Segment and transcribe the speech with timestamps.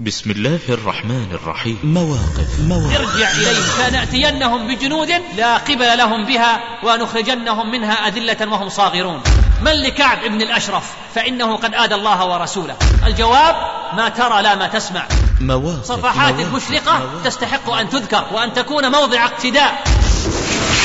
[0.00, 1.78] بسم الله الرحمن الرحيم.
[1.84, 3.00] مواقف مواقف.
[3.00, 9.20] ارجع إليهم فنأتينهم بجنود لا قبل لهم بها ونخرجنهم منها أذلة وهم صاغرون.
[9.62, 10.84] من لكعب بن الأشرف؟
[11.14, 12.76] فإنه قد آدى الله ورسوله.
[13.06, 13.56] الجواب
[13.96, 15.06] ما ترى لا ما تسمع.
[15.40, 17.26] مواقف صفحات مواقف مشرقة مواقف.
[17.26, 19.84] تستحق أن تذكر وأن تكون موضع اقتداء.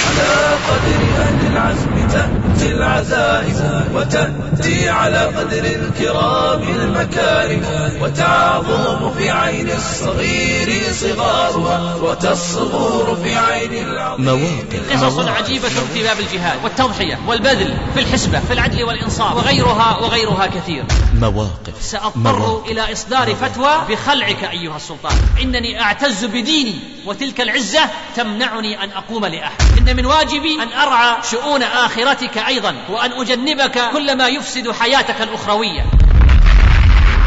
[0.09, 2.38] على قدر أهل العزم تأتي
[2.79, 7.61] العزائم وتأتي على قدر الكرام المكارم
[8.01, 14.25] وتعظم في عين الصغير صغارها وتصغر في عين العظيم.
[14.25, 15.27] مواقف قصص.
[15.27, 20.83] عجيبة في باب الجهاد والتضحية والبذل في الحسبة في العدل والإنصاف وغيرها وغيرها كثير.
[21.13, 22.71] مواقف سأضطر مواقف.
[22.71, 25.17] إلى إصدار فتوى بخلعك أيها السلطان.
[25.41, 26.75] إنني أعتز بديني
[27.05, 27.81] وتلك العزة
[28.15, 29.61] تمنعني أن أقوم لأحد.
[29.77, 32.68] إن من واجبي أن أرعى شؤون آخرتك أيضا.
[32.89, 35.85] وأن أجنبك كل ما يفسد حياتك الأخروية.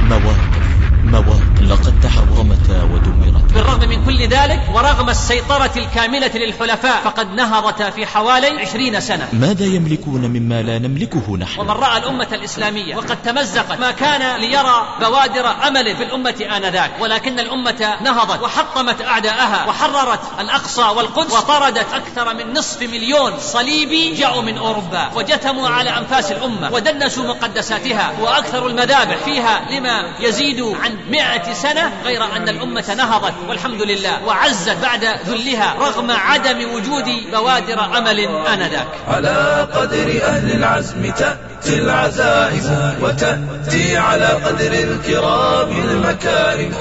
[0.03, 0.63] مواقف
[1.05, 8.07] مواقف لقد تحطمتا ودمرتا بالرغم من كل ذلك ورغم السيطرة الكاملة للحلفاء فقد نهضتا في
[8.07, 9.29] حوالي عشرين سنة.
[9.33, 14.97] ماذا يملكون مما لا نملكه نحن؟ ومن رأى الأمة الإسلامية وقد تمزقت ما كان ليرى
[15.01, 16.91] بوادر أمل في الأمة آنذاك.
[17.01, 24.43] ولكن الأمة نهضت وحطمت أعداءها وحررت الأقصى والقدس وطردت أكثر من نصف مليون صليبي جاءوا
[24.43, 31.53] من أوروبا وجثموا على أنفاس الأمة ودنسوا مقدساتها وأكثر المذابح فيها لما يزيد عن مئة
[31.53, 33.35] سنة غير أن الأمة نهضت.
[33.49, 38.89] والحمد لله وعزت بعد ذلها رغم عدم وجود بوادر أمل آنذاك.
[39.09, 46.75] على قدر أهل العزم تأتي العزائم وتأتي على قدر الكرام المكارم.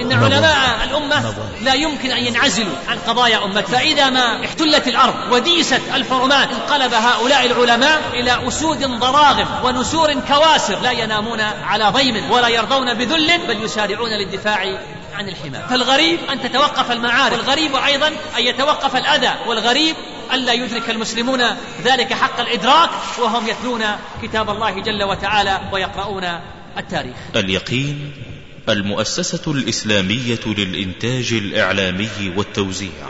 [0.00, 5.80] إن علماء الأمة لا يمكن أن ينعزلوا عن قضايا أمة فإذا ما احتلت الأرض وديست
[5.94, 12.94] الحرمات انقلب هؤلاء العلماء إلى أسود ضراغم ونسور كواسر لا ينامون على ضيم ولا يرضون
[12.94, 14.78] بذل بل يسارعون للدفاع
[15.16, 19.34] عن الحمى فالغريب أن تتوقف المعارف والغريب أيضا أن يتوقف الأذى.
[19.46, 19.96] والغريب
[20.32, 21.40] ألا يدرك المسلمون
[21.84, 22.90] ذلك حق الإدراك
[23.22, 23.82] وهم يتلون
[24.22, 26.24] كتاب الله جل وتعالى ويقرؤون
[26.78, 27.16] التاريخ.
[27.36, 28.12] اليقين
[28.68, 33.06] المؤسسة الإسلامية للإنتاج الإعلامي والتوزيع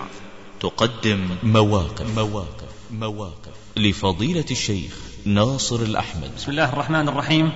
[0.61, 2.06] تقدم مواقف.
[2.17, 2.71] مواقف.
[2.91, 3.55] مواقف.
[3.77, 4.93] لفضيلة الشيخ
[5.25, 6.31] ناصر الأحمد.
[6.37, 7.53] بسم الله الرحمن الرحيم.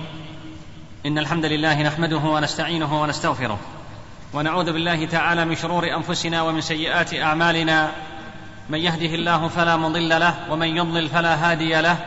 [1.05, 3.59] إن الحمد لله نحمده ونستعينه ونستغفره.
[4.33, 7.91] ونعوذ بالله تعالى من شرور أنفسنا ومن سيئات أعمالنا.
[8.69, 11.97] من يهده الله فلا مضل له ومن يضلل فلا هادي له.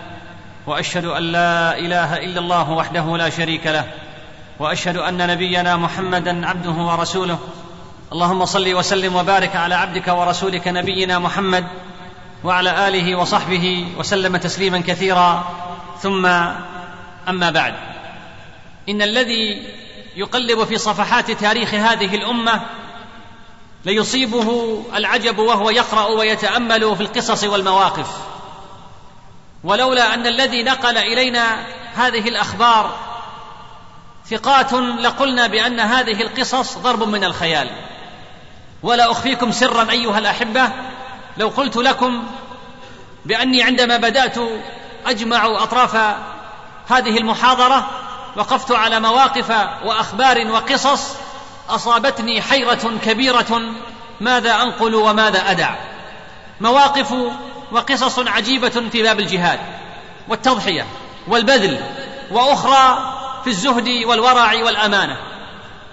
[0.66, 3.84] وأشهد أن لا إله إلا الله وحده لا شريك له.
[4.58, 7.38] وأشهد أن نبينا محمدا عبده ورسوله.
[8.12, 11.64] اللهم صل وسلم وبارك على عبدك ورسولك نبينا محمد
[12.44, 15.44] وعلى آله وصحبه وسلم تسليما كثيرا.
[16.00, 16.26] ثم
[17.28, 17.74] أما بعد.
[18.88, 19.62] إن الذي
[20.16, 22.62] يقلب في صفحات تاريخ هذه الأمة
[23.84, 28.08] ليصيبه العجب وهو يقرأ ويتأمل في القصص والمواقف.
[29.64, 32.96] ولولا أن الذي نقل إلينا هذه الأخبار
[34.30, 37.70] ثقات لقلنا بأن هذه القصص ضرب من الخيال.
[38.82, 40.70] ولا أخفيكم سرا أيها الأحبة
[41.36, 42.24] لو قلت لكم
[43.24, 44.36] بأني عندما بدأت
[45.06, 45.96] أجمع أطراف
[46.88, 48.03] هذه المحاضرة
[48.36, 49.50] وقفت على مواقف
[49.84, 51.16] وأخبار وقصص
[51.68, 53.62] أصابتني حيرة كبيرة
[54.20, 55.74] ماذا أنقل وماذا أدع.
[56.60, 57.14] مواقف
[57.72, 59.60] وقصص عجيبة في باب الجهاد
[60.28, 60.86] والتضحية
[61.28, 61.80] والبذل
[62.30, 63.12] وأخرى
[63.44, 65.16] في الزهد والورع والأمانة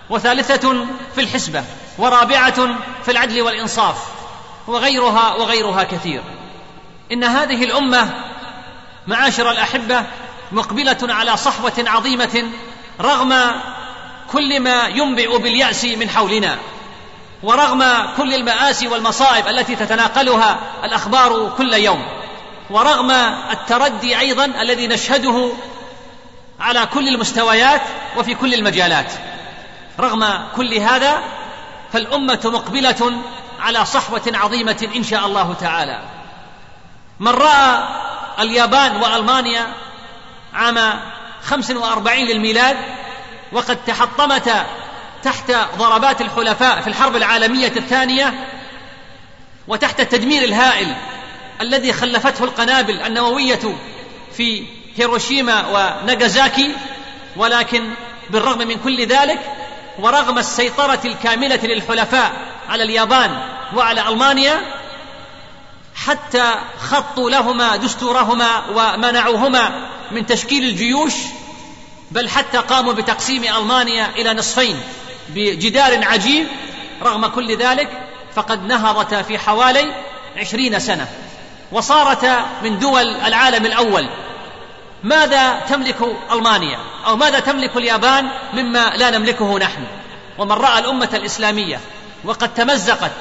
[0.10, 0.86] وثالثة
[1.16, 1.64] في الحسبة
[1.98, 4.06] ورابعة في العدل والإنصاف
[4.68, 6.22] وغيرها وغيرها كثير.
[7.12, 8.10] إن هذه الأمة
[9.08, 10.04] معاشر الأحبة
[10.52, 12.50] مقبلة على صحوة عظيمة
[13.02, 13.52] رغم
[14.32, 16.58] كل ما ينبئ باليأس من حولنا
[17.44, 17.84] ورغم
[18.18, 22.04] كل المآسي والمصائب التي تتناقلها الأخبار كل يوم
[22.70, 23.12] ورغم
[23.52, 25.52] التردي أيضا الذي نشهده
[26.60, 27.82] على كل المستويات
[28.18, 29.12] وفي كل المجالات.
[30.00, 31.24] رغم كل هذا
[31.94, 33.22] فالأمة مقبلة
[33.60, 36.00] على صحوة عظيمة إن شاء الله تعالى.
[37.20, 37.84] من رأى
[38.40, 39.68] اليابان وألمانيا
[40.54, 41.00] عام
[41.44, 42.78] خمس وأربعين للميلاد
[43.52, 44.66] وقد تحطمتا
[45.24, 48.48] تحت ضربات الحلفاء في الحرب العالمية الثانية
[49.68, 50.96] وتحت التدمير الهائل
[51.62, 53.60] الذي خلفته القنابل النووية
[54.38, 54.64] في
[54.96, 56.76] هيروشيما وناغازاكي
[57.36, 57.90] ولكن
[58.30, 59.40] بالرغم من كل ذلك
[60.00, 62.32] ورغم السيطرة الكاملة للحلفاء
[62.70, 63.42] على اليابان
[63.76, 64.62] وعلى ألمانيا
[65.96, 66.54] حتى
[66.90, 71.14] خطوا لهما دستورهما ومنعوهما من تشكيل الجيوش
[72.12, 74.80] بل حتى قاموا بتقسيم ألمانيا إلى نصفين
[75.30, 76.48] بجدار عجيب.
[77.02, 77.90] رغم كل ذلك
[78.36, 79.96] فقد نهضتا في حوالي
[80.38, 81.08] عشرين سنة
[81.72, 84.08] وصارتا من دول العالم الأول.
[85.04, 85.98] ماذا تملك
[86.32, 89.84] ألمانيا؟ أو ماذا تملك اليابان مما لا نملكه نحن؟
[90.38, 91.80] ومن رأى الأمة الإسلامية
[92.24, 93.12] وقد تمزقت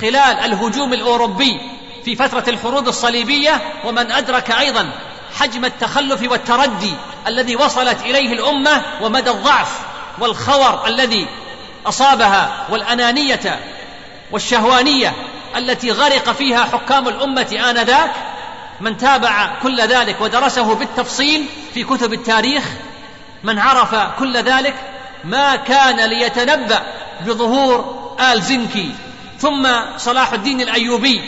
[0.00, 1.60] خلال الهجوم الأوروبي
[2.04, 4.90] في فترة الحروب الصليبية ومن أدرك أيضا
[5.38, 6.94] حجم التخلف والتردي
[7.26, 9.78] الذي وصلت إليه الأمة ومدى الضعف
[10.18, 11.26] والخور الذي
[11.86, 13.60] أصابها والأنانية
[14.32, 15.14] والشهوانية
[15.56, 18.12] التي غرق فيها حكام الأمة آنذاك
[18.80, 22.64] من تابع كل ذلك ودرسه بالتفصيل في كتب التاريخ
[23.44, 24.74] من عرف كل ذلك
[25.24, 26.82] ما كان ليتنبأ
[27.26, 28.00] بظهور
[28.32, 28.94] آل زنكي.
[29.38, 31.20] ثم صلاح الدين الأيوبي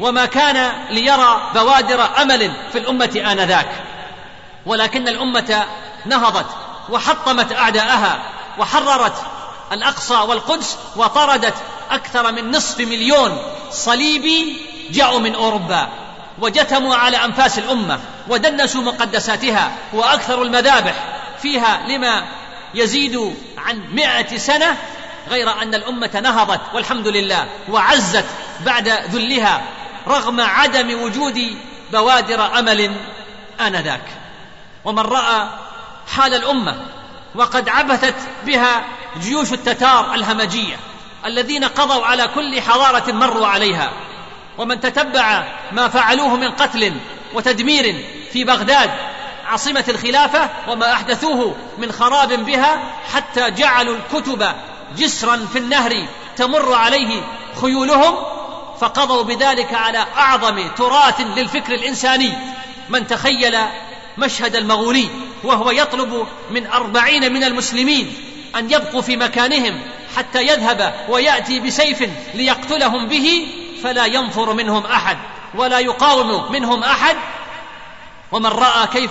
[0.00, 3.68] وما كان ليرى بوادر أمل في الأمة آنذاك.
[4.66, 5.66] ولكن الأمة
[6.06, 6.46] نهضت
[6.88, 8.22] وحطمت أعداءها
[8.58, 9.14] وحررت
[9.72, 11.54] الأقصى والقدس وطردت
[11.90, 13.38] أكثر من نصف مليون
[13.70, 14.56] صليبي
[14.90, 15.88] جاءوا من أوروبا
[16.38, 20.94] وجتموا على أنفاس الأمة ودنسوا مقدساتها وأكثروا المذابح
[21.42, 22.24] فيها لما
[22.74, 24.76] يزيد عن مئة سنة
[25.30, 28.24] غير أن الأمة نهضت والحمد لله وعزت
[28.60, 29.62] بعد ذلها
[30.08, 31.56] رغم عدم وجود
[31.92, 32.96] بوادر أمل
[33.60, 34.04] آنذاك.
[34.84, 35.48] ومن رأى
[36.16, 36.76] حال الأمة
[37.34, 38.14] وقد عبثت
[38.46, 38.84] بها
[39.20, 40.76] جيوش التتار الهمجية
[41.26, 43.92] الذين قضوا على كل حضارة مروا عليها.
[44.58, 46.92] ومن تتبع ما فعلوه من قتل
[47.34, 48.90] وتدمير في بغداد
[49.46, 52.82] عاصمة الخلافة وما أحدثوه من خراب بها
[53.14, 54.46] حتى جعلوا الكتب
[54.96, 56.06] جسرا في النهر
[56.36, 57.22] تمر عليه
[57.60, 58.14] خيولهم
[58.80, 62.32] فقضوا بذلك على أعظم تراث للفكر الإنساني
[62.88, 63.56] من تخيل
[64.18, 65.08] مشهد المغولي
[65.44, 68.14] وهو يطلب من أربعين من المسلمين
[68.56, 69.80] أن يبقوا في مكانهم
[70.16, 73.46] حتى يذهب ويأتي بسيف ليقتلهم به
[73.82, 75.18] فلا ينفر منهم أحد
[75.54, 77.16] ولا يقاوم منهم أحد.
[78.32, 79.10] ومن رأى كيف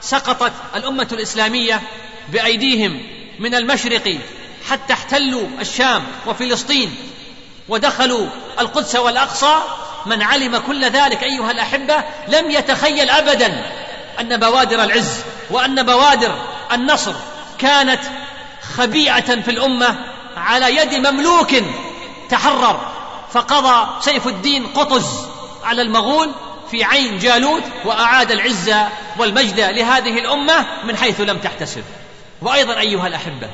[0.00, 1.82] سقطت الأمة الإسلامية
[2.28, 3.02] بأيديهم
[3.38, 4.18] من المشرق
[4.70, 6.96] حتى احتلوا الشام وفلسطين
[7.68, 8.26] ودخلوا
[8.60, 9.56] القدس والأقصى
[10.06, 11.96] من علم كل ذلك أيها الأحبة
[12.28, 13.70] لم يتخيل أبدا
[14.20, 15.20] أن بوادر العز
[15.50, 16.34] وأن بوادر
[16.72, 17.14] النصر
[17.58, 18.00] كانت
[18.76, 19.98] خبيئة في الأمة
[20.36, 21.54] على يد مملوك
[22.30, 22.80] تحرر.
[23.32, 25.06] فقضى سيف الدين قطز
[25.64, 26.32] على المغول
[26.70, 31.84] في عين جالوت وأعاد العزة والمجد لهذه الأمة من حيث لم تحتسب.
[32.42, 33.50] وأيضا أيها الأحبة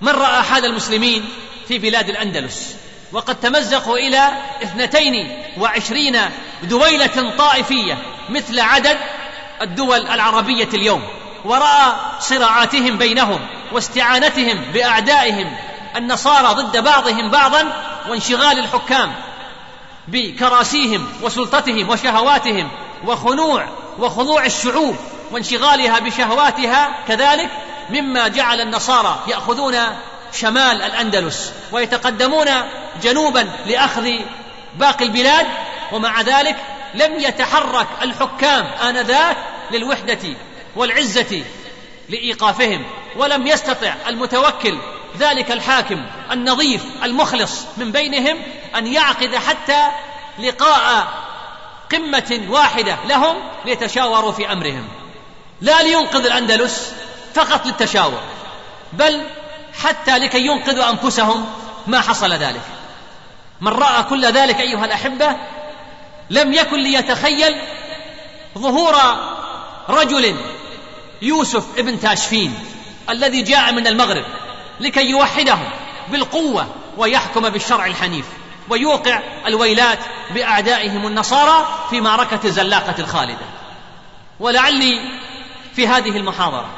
[0.00, 1.28] من رأى حال المسلمين
[1.68, 2.76] في بلاد الأندلس؟
[3.12, 4.28] وقد تمزقوا إلى
[4.62, 6.20] اثنتين وعشرين
[6.62, 7.98] دويلة طائفية
[8.28, 8.96] مثل عدد
[9.62, 11.02] الدول العربية اليوم.
[11.44, 13.40] ورأى صراعاتهم بينهم
[13.72, 15.56] واستعانتهم بأعدائهم
[15.96, 17.72] النصارى ضد بعضهم بعضا
[18.08, 19.12] وانشغال الحكام
[20.08, 22.68] بكراسيهم وسلطتهم وشهواتهم
[23.06, 23.68] وخنوع
[23.98, 24.96] وخضوع الشعوب
[25.32, 27.50] وانشغالها بشهواتها كذلك
[27.90, 29.76] مما جعل النصارى يأخذون
[30.32, 32.48] شمال الأندلس ويتقدمون
[33.02, 34.10] جنوبا لأخذ
[34.76, 35.46] باقي البلاد
[35.92, 36.56] ومع ذلك
[36.94, 39.36] لم يتحرك الحكام آنذاك
[39.70, 40.18] للوحدة
[40.76, 41.44] والعزة
[42.08, 42.84] لإيقافهم
[43.16, 44.78] ولم يستطع المتوكل
[45.18, 48.38] ذلك الحاكم النظيف المخلص من بينهم
[48.76, 49.86] أن يعقد حتى
[50.38, 51.08] لقاء
[51.92, 54.88] قمة واحدة لهم ليتشاوروا في أمرهم.
[55.60, 56.92] لا لينقذ الأندلس
[57.34, 58.20] فقط للتشاور
[58.92, 59.22] بل
[59.82, 61.46] حتى لكي ينقذوا أنفسهم.
[61.86, 62.62] ما حصل ذلك.
[63.60, 65.36] من رأى كل ذلك أيها الأحبة
[66.30, 67.54] لم يكن ليتخيل
[68.58, 68.94] ظهور
[69.88, 70.36] رجل
[71.22, 72.54] يوسف ابن تاشفين
[73.10, 74.24] الذي جاء من المغرب
[74.80, 75.70] لكي يوحدهم
[76.08, 78.26] بالقوة ويحكم بالشرع الحنيف
[78.68, 79.98] ويوقع الويلات
[80.34, 83.46] بأعدائهم النصارى في معركة الزلاقه الخالدة.
[84.40, 85.00] ولعلي
[85.74, 86.68] في هذه المحاضرة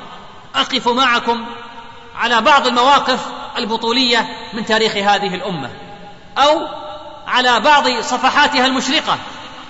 [0.55, 1.47] أقف معكم
[2.17, 3.21] على بعض المواقف
[3.59, 5.71] البطولية من تاريخ هذه الأمة
[6.39, 6.69] أو
[7.27, 9.19] على بعض صفحاتها المشرقة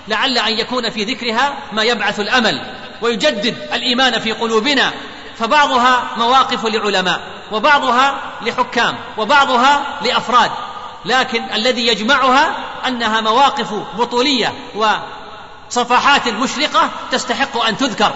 [0.07, 2.61] لعل أن يكون في ذكرها ما يبعث الأمل
[3.01, 4.91] ويجدد الإيمان في قلوبنا
[5.39, 7.21] فبعضها مواقف لعلماء
[7.51, 10.51] وبعضها لحكام وبعضها لأفراد
[11.05, 12.55] لكن الذي يجمعها
[12.87, 18.13] أنها مواقف بطولية وصفحات مشرقه تستحق أن تذكر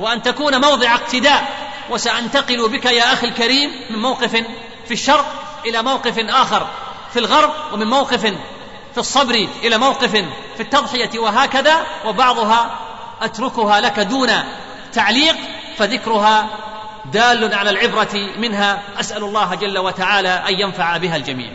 [0.00, 1.59] وأن تكون موضع اقتداء
[1.90, 4.44] وسأنتقل بك يا أخي الكريم من موقف
[4.86, 5.26] في الشرق
[5.66, 6.68] إلى موقف آخر
[7.12, 8.20] في الغرب ومن موقف
[8.92, 10.10] في الصبر إلى موقف
[10.56, 12.78] في التضحية وهكذا وبعضها
[13.22, 14.30] أتركها لك دون
[14.92, 15.36] تعليق
[15.76, 16.48] فذكرها
[17.04, 21.50] دال على العبرة منها أسأل الله جل وتعالى أن ينفع بها الجميع.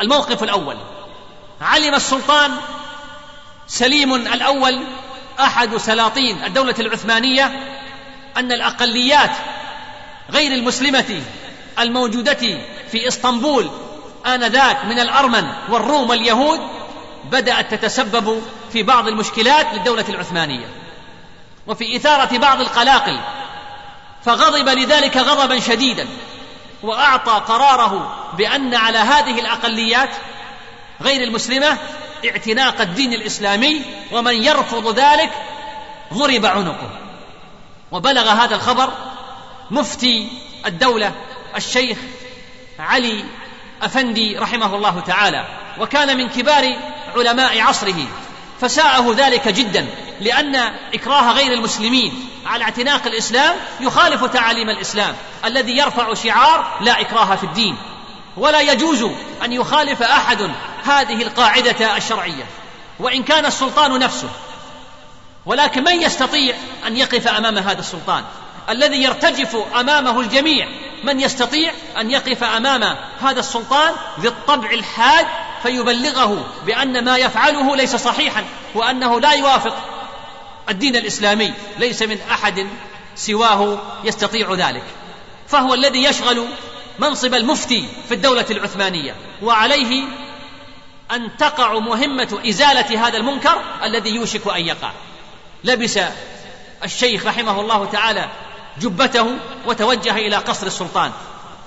[0.00, 0.76] الموقف الأول.
[1.60, 2.50] علم السلطان
[3.66, 4.84] سليم الأول
[5.40, 7.77] أحد سلاطين الدولة العثمانية
[8.38, 9.30] أن الأقليات
[10.30, 11.22] غير المسلمة
[11.78, 12.58] الموجودة
[12.92, 13.70] في إسطنبول
[14.26, 16.60] آنذاك من الأرمن والروم واليهود
[17.24, 18.42] بدأت تتسبب
[18.72, 20.66] في بعض المشكلات للدولة العثمانية.
[21.66, 23.20] وفي إثارة بعض القلاقل
[24.24, 26.06] فغضب لذلك غضبا شديدا
[26.82, 30.10] وأعطى قراره بأن على هذه الأقليات
[31.02, 31.78] غير المسلمة
[32.24, 35.30] اعتناق الدين الإسلامي ومن يرفض ذلك
[36.14, 37.07] ضرب عنقه.
[37.92, 38.92] وبلغ هذا الخبر
[39.70, 40.28] مفتي
[40.66, 41.12] الدولة
[41.56, 41.98] الشيخ
[42.78, 43.24] علي
[43.82, 45.46] أفندي رحمه الله تعالى
[45.78, 46.76] وكان من كبار
[47.16, 48.06] علماء عصره
[48.60, 49.86] فساءه ذلك جدا
[50.20, 50.56] لأن
[50.94, 55.14] إكراه غير المسلمين على اعتناق الإسلام يخالف تعاليم الإسلام
[55.44, 57.76] الذي يرفع شعار لا إكراه في الدين.
[58.36, 59.02] ولا يجوز
[59.44, 60.50] أن يخالف أحد
[60.84, 62.44] هذه القاعدة الشرعية
[62.98, 64.28] وإن كان السلطان نفسه
[65.48, 68.24] ولكن من يستطيع أن يقف أمام هذا السلطان؟
[68.70, 70.68] الذي يرتجف أمامه الجميع.
[71.04, 75.26] من يستطيع أن يقف أمام هذا السلطان ذي الطبع الحاد
[75.62, 79.76] فيبلغه بأن ما يفعله ليس صحيحا وأنه لا يوافق
[80.68, 82.66] الدين الإسلامي ليس من أحد
[83.16, 84.84] سواه يستطيع ذلك.
[85.48, 86.46] فهو الذي يشغل
[86.98, 90.04] منصب المفتي في الدولة العثمانية وعليه
[91.10, 94.90] أن تقع مهمة إزالة هذا المنكر الذي يوشك أن يقع.
[95.64, 95.98] لبس
[96.84, 98.28] الشيخ رحمه الله تعالى
[98.80, 99.26] جبته
[99.66, 101.12] وتوجه إلى قصر السلطان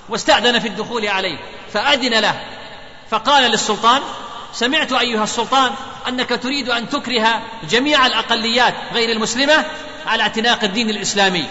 [0.10, 1.38] واستأذن في الدخول عليه
[1.74, 2.41] فأذن له
[3.10, 4.01] فقال للسلطان
[4.53, 5.71] سمعت أيها السلطان
[6.07, 9.65] أنك تريد أن تكره جميع الأقليات غير المسلمة
[10.05, 11.45] على اعتناق الدين الإسلامي.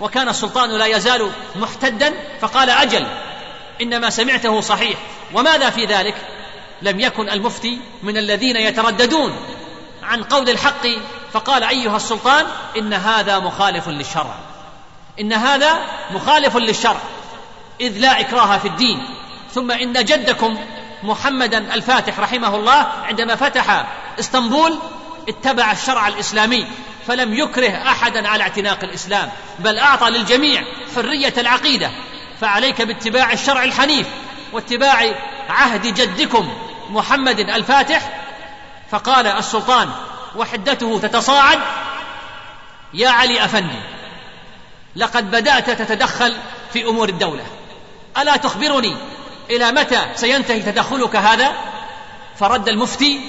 [0.00, 3.06] وكان السلطان لا يزال محتدا فقال أجل
[3.82, 4.98] إنما سمعته صحيح
[5.34, 6.14] وماذا في ذلك؟
[6.82, 9.36] لم يكن المفتي من الذين يترددون.
[10.10, 10.86] عن قول الحق
[11.32, 14.34] فقال أيها السلطان إن هذا مخالف للشرع.
[15.20, 15.78] إن هذا
[16.10, 17.00] مخالف للشرع.
[17.80, 19.06] إذ لا إكراه في الدين.
[19.54, 20.58] ثم إن جدكم
[21.02, 23.86] محمدا الفاتح رحمه الله عندما فتح
[24.18, 24.78] إسطنبول
[25.28, 26.66] اتبع الشرع الإسلامي
[27.06, 30.64] فلم يكره احدا على اعتناق الإسلام بل أعطى للجميع
[30.96, 31.90] حرية العقيدة.
[32.40, 34.06] فعليك باتباع الشرع الحنيف
[34.52, 35.14] واتباع
[35.48, 36.52] عهد جدكم
[36.90, 38.19] محمد الفاتح
[38.90, 39.90] فقال السلطان
[40.36, 41.58] وحدته تتصاعد
[42.94, 43.80] يا علي أفندي
[44.96, 46.36] لقد بدأت تتدخل
[46.72, 47.44] في أمور الدولة.
[48.18, 48.96] ألا تخبرني
[49.50, 51.52] إلى متى سينتهي تدخلك هذا؟
[52.38, 53.20] فرد المفتي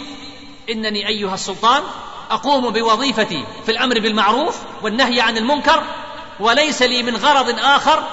[0.69, 1.83] إنني أيها السلطان
[2.31, 5.83] أقوم بوظيفتي في الأمر بالمعروف والنهي عن المنكر
[6.39, 8.03] وليس لي من غرض آخر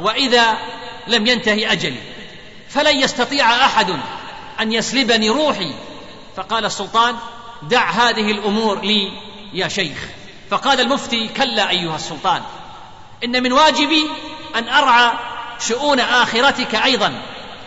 [0.00, 0.58] وإذا
[1.06, 2.00] لم ينتهي أجلي.
[2.68, 3.96] فلن يستطيع أحد
[4.60, 5.74] أن يسلبني روحي
[6.36, 7.16] فقال السلطان
[7.62, 9.12] دع هذه الأمور لي
[9.52, 9.98] يا شيخ.
[10.50, 12.42] فقال المفتي كلا أيها السلطان
[13.24, 14.06] إن من واجبي
[14.56, 15.12] أن أرعى
[15.60, 17.22] شؤون آخرتك أيضا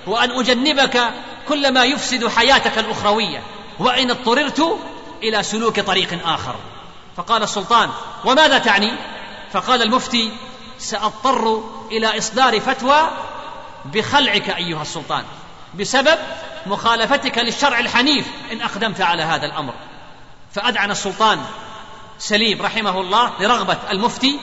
[0.08, 1.14] وأن أجنبك
[1.48, 3.44] كل ما يفسد حياتك الأخروية
[3.80, 4.80] وإن اضطررت
[5.24, 6.56] إلى سلوك طريق آخر.
[7.18, 7.90] فقال السلطان
[8.26, 8.92] وماذا تعني؟
[9.54, 10.32] فقال المفتي
[10.80, 13.10] سأضطر إلى إصدار فتوى
[13.86, 15.24] بخلعك أيها السلطان.
[15.80, 16.18] بسبب
[16.66, 18.26] مخالفتك للشرع الحنيف.
[18.52, 19.74] إن أقدمت على هذا الأمر.
[20.52, 21.40] فأذعن السلطان
[22.20, 24.40] سليم رحمه الله لرغبة المفتي.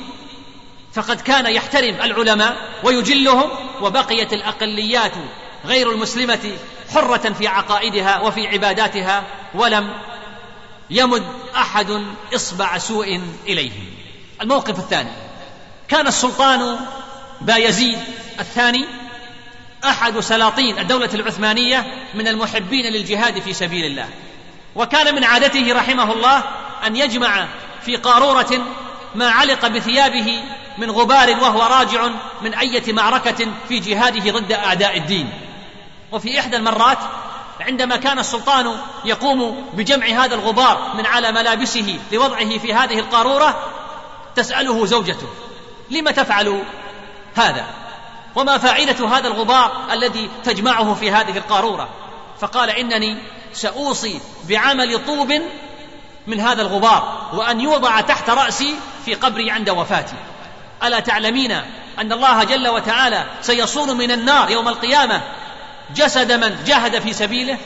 [0.92, 5.12] فقد كان يحترم العلماء ويجلهم وبقيت الأقليات
[5.64, 6.56] غير المسلمة
[6.94, 9.24] حرة في عقائدها وفي عباداتها
[9.54, 9.94] ولم
[10.90, 12.02] يمد أحد
[12.34, 13.86] إصبع سوء إليهم.
[14.42, 15.10] الموقف الثاني.
[15.88, 16.78] كان السلطان
[17.40, 17.98] بايزيد
[18.40, 18.86] الثاني
[19.84, 24.08] أحد سلاطين الدولة العثمانية من المحبين للجهاد في سبيل الله.
[24.74, 26.42] وكان من عادته رحمه الله
[26.86, 27.46] أن يجمع
[27.82, 28.66] في قارورة
[29.14, 30.42] ما علق بثيابه
[30.78, 32.08] من غبار وهو راجع
[32.42, 35.30] من أية معركة في جهاده ضد أعداء الدين.
[36.12, 36.98] وفي إحدى المرات
[37.60, 43.72] عندما كان السلطان يقوم بجمع هذا الغبار من على ملابسه لوضعه في هذه القارورة
[44.36, 45.26] تسأله زوجته
[45.90, 46.62] لم تفعل
[47.34, 47.81] هذا؟
[48.36, 51.88] وما فائدة هذا الغبار الذي تجمعه في هذه القارورة.
[52.40, 53.16] فقال إنني
[53.52, 55.32] سأوصي بعمل طوب
[56.26, 58.74] من هذا الغبار وأن يوضع تحت رأسي
[59.04, 60.16] في قبري عند وفاتي.
[60.84, 61.52] ألا تعلمين
[61.98, 65.22] أن الله جل وتعالى سيصون من النار يوم القيامة
[65.96, 67.58] جسد من جاهد في سبيله؟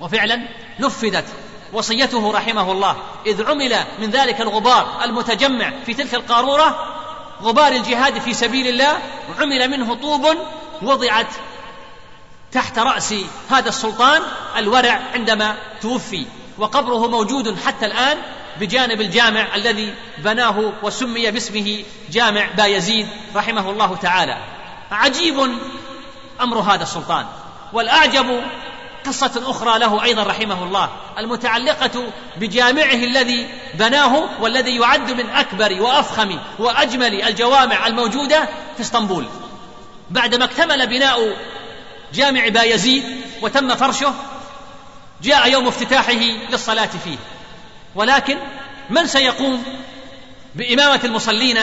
[0.00, 0.48] وفعلا
[0.80, 1.24] نفذت
[1.72, 2.96] وصيته رحمه الله.
[3.26, 6.94] إذ عمل من ذلك الغبار المتجمع في تلك القارورة
[7.42, 8.98] غبار الجهاد في سبيل الله
[9.40, 10.26] عمل منه طوب
[10.82, 11.26] وضعت
[12.52, 13.14] تحت رأس
[13.50, 14.22] هذا السلطان
[14.56, 16.26] الورع عندما توفي.
[16.58, 18.18] وقبره موجود حتى الآن
[18.60, 24.38] بجانب الجامع الذي بناه وسمي باسمه جامع بايزيد رحمه الله تعالى.
[24.90, 25.50] عجيب
[26.40, 27.26] أمر هذا السلطان.
[27.72, 28.42] والأعجب
[29.06, 30.88] قصة أخرى له أيضا رحمه الله
[31.18, 32.04] المتعلقة
[32.36, 39.26] بجامعه الذي بناه والذي يعد من أكبر وأفخم وأجمل الجوامع الموجودة في اسطنبول.
[40.10, 41.36] بعدما اكتمل بناء
[42.14, 43.04] جامع بايزيد
[43.42, 44.14] وتم فرشه
[45.22, 47.18] جاء يوم افتتاحه للصلاة فيه.
[47.94, 48.38] ولكن
[48.90, 49.64] من سيقوم
[50.54, 51.58] بإمامة المصلين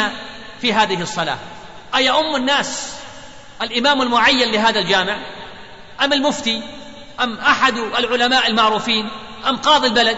[0.62, 1.38] في هذه الصلاة؟
[1.96, 2.94] أيؤم الناس
[3.62, 5.18] الإمام المعين لهذا الجامع؟
[6.02, 6.62] أم المفتي؟
[7.24, 9.10] أم أحد العلماء المعروفين؟
[9.48, 10.18] أم قاضي البلد؟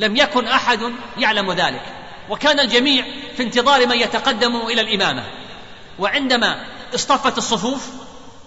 [0.00, 0.80] لم يكن أحد
[1.18, 1.82] يعلم ذلك.
[2.28, 3.04] وكان الجميع
[3.36, 5.24] في انتظار من يتقدم إلى الإمامة.
[5.98, 6.64] وعندما
[6.94, 7.88] اصطفت الصفوف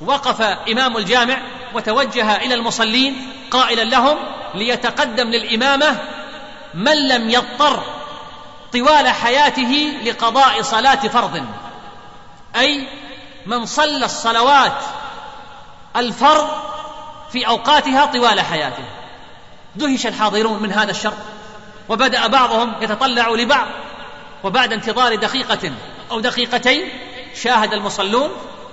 [0.01, 1.38] وقف إمام الجامع
[1.74, 4.17] وتوجه إلى المصلين قائلا لهم
[4.55, 5.98] ليتقدم للإمامة
[6.74, 7.83] من لم يضطر
[8.74, 11.45] طوال حياته لقضاء صلاة فرض.
[12.55, 12.88] أي
[13.45, 14.77] من صلى الصلوات
[15.95, 16.50] الفرض
[17.31, 18.83] في أوقاتها طوال حياته.
[19.75, 21.13] دهش الحاضرون من هذا الشر
[21.90, 23.68] وبدأ بعضهم يتطلع لبعض
[24.44, 25.72] وبعد انتظار دقيقة
[26.12, 26.90] أو دقيقتين
[27.36, 28.30] شاهد المصلون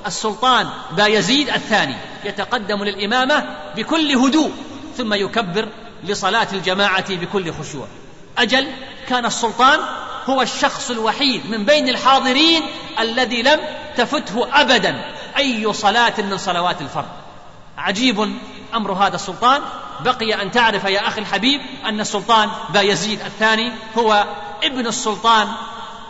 [0.06, 4.52] السلطان بايزيد الثاني يتقدم للإمامة بكل هدوء
[4.96, 5.68] ثم يكبر
[6.04, 7.86] لصلاة الجماعة بكل خشوع.
[8.38, 8.68] أجل
[9.08, 9.80] كان السلطان
[10.26, 12.62] هو الشخص الوحيد من بين الحاضرين
[13.00, 13.60] الذي لم
[13.96, 15.04] تفته ابدا
[15.36, 17.08] أي صلاة من صلوات الفرض.
[17.78, 18.32] عجيب
[18.74, 19.62] أمر هذا السلطان
[20.04, 24.26] بقي أن تعرف يا أخي الحبيب أن السلطان بايزيد الثاني هو
[24.64, 25.48] ابن السلطان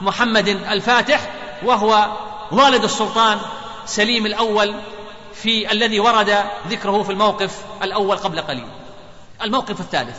[0.01, 1.31] محمد الفاتح
[1.63, 2.17] وهو
[2.53, 3.41] والد السلطان
[3.87, 4.75] سليم الأول
[5.35, 8.67] في الذي ورد ذكره في الموقف الأول قبل قليل.
[9.43, 10.17] الموقف الثالث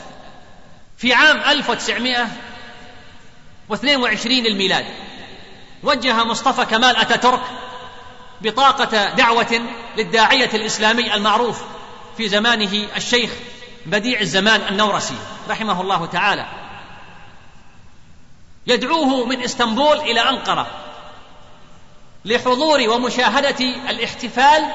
[0.98, 4.86] في عام 1922 للميلاد
[5.84, 7.42] وجه مصطفى كمال أتاتورك
[8.42, 9.62] بطاقة دعوة
[9.98, 11.62] للداعية الإسلامي المعروف
[12.18, 13.32] في زمانه الشيخ
[13.86, 15.18] بديع الزمان النورسي
[15.50, 16.46] رحمه الله تعالى.
[18.68, 20.68] يدعوه من إسطنبول إلى أنقرة
[22.26, 24.66] لحضور ومشاهدة الاحتفال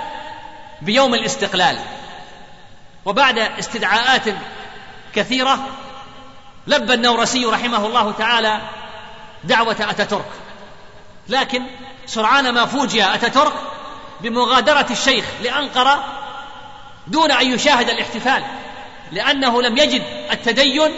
[0.82, 1.78] بيوم الاستقلال.
[3.04, 4.22] وبعد استدعاءات
[5.14, 5.68] كثيرة
[6.66, 8.60] لبى النورسي رحمه الله تعالى
[9.44, 10.30] دعوة أتاتورك.
[11.28, 11.62] لكن
[12.06, 13.54] سرعان ما فوجئ أتاتورك
[14.20, 16.04] بمغادرة الشيخ لأنقرة
[17.06, 18.44] دون أن يشاهد الاحتفال.
[19.12, 20.90] لأنه لم يجد التدين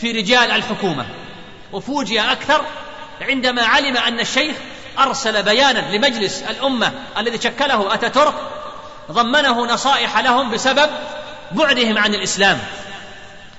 [0.00, 1.06] في رجال الحكومة.
[1.72, 2.64] وفوجئ أكثر
[3.20, 4.56] عندما علم أن الشيخ
[4.98, 8.34] أرسل بيانا لمجلس الأمة الذي شكله أتاتورك
[9.12, 10.90] ضمنه نصائح لهم بسبب
[11.52, 12.58] بعدهم عن الإسلام.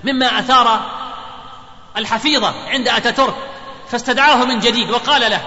[0.04, 0.90] مما أثار
[1.96, 3.34] الحفيظة عند أتاتورك
[3.90, 5.40] فاستدعاه من جديد وقال له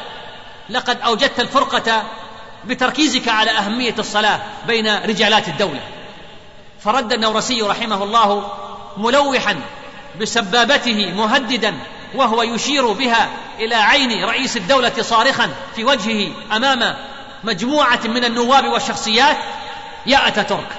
[0.70, 2.04] لقد أوجدت الفرقة
[2.66, 5.82] بتركيزك على أهمية الصلاة بين رجالات الدولة.
[6.84, 8.52] فرد النورسي رحمه الله
[8.98, 9.60] ملوحا
[10.22, 11.78] بسبابته مهددا
[12.16, 16.96] وهو يشير بها إلى عين رئيس الدولة صارخا في وجهه أمام
[17.44, 19.38] مجموعة من النواب والشخصيات
[20.06, 20.70] يا اتاتورك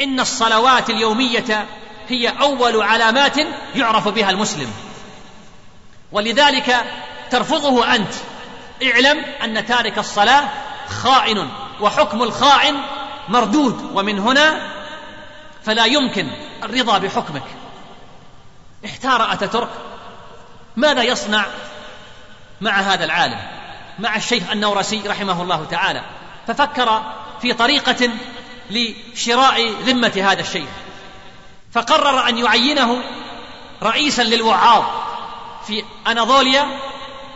[0.00, 1.66] إن الصلوات اليومية
[2.08, 3.36] هي أول علامات
[3.74, 4.72] يعرف بها المسلم.
[6.12, 6.84] ولذلك
[7.30, 8.12] ترفضه أنت
[8.82, 10.48] اعلم أن تارك الصلاة
[11.02, 11.48] خائن
[11.80, 12.76] وحكم الخائن
[13.28, 14.72] مردود ومن هنا
[15.64, 16.28] فلا يمكن
[16.62, 17.42] الرضا بحكمك.
[18.84, 19.70] احتار أتاتورك.
[20.76, 21.46] ماذا يصنع
[22.60, 23.40] مع هذا العالم؟
[23.98, 26.02] مع الشيخ النورسي رحمه الله تعالى.
[26.46, 27.02] ففكر
[27.42, 28.10] في طريقة
[28.70, 30.68] لشراء ذمة هذا الشيخ.
[31.72, 33.02] فقرر أن يعينه
[33.82, 34.84] رئيسا للوعاظ
[35.66, 36.66] في أناضوليا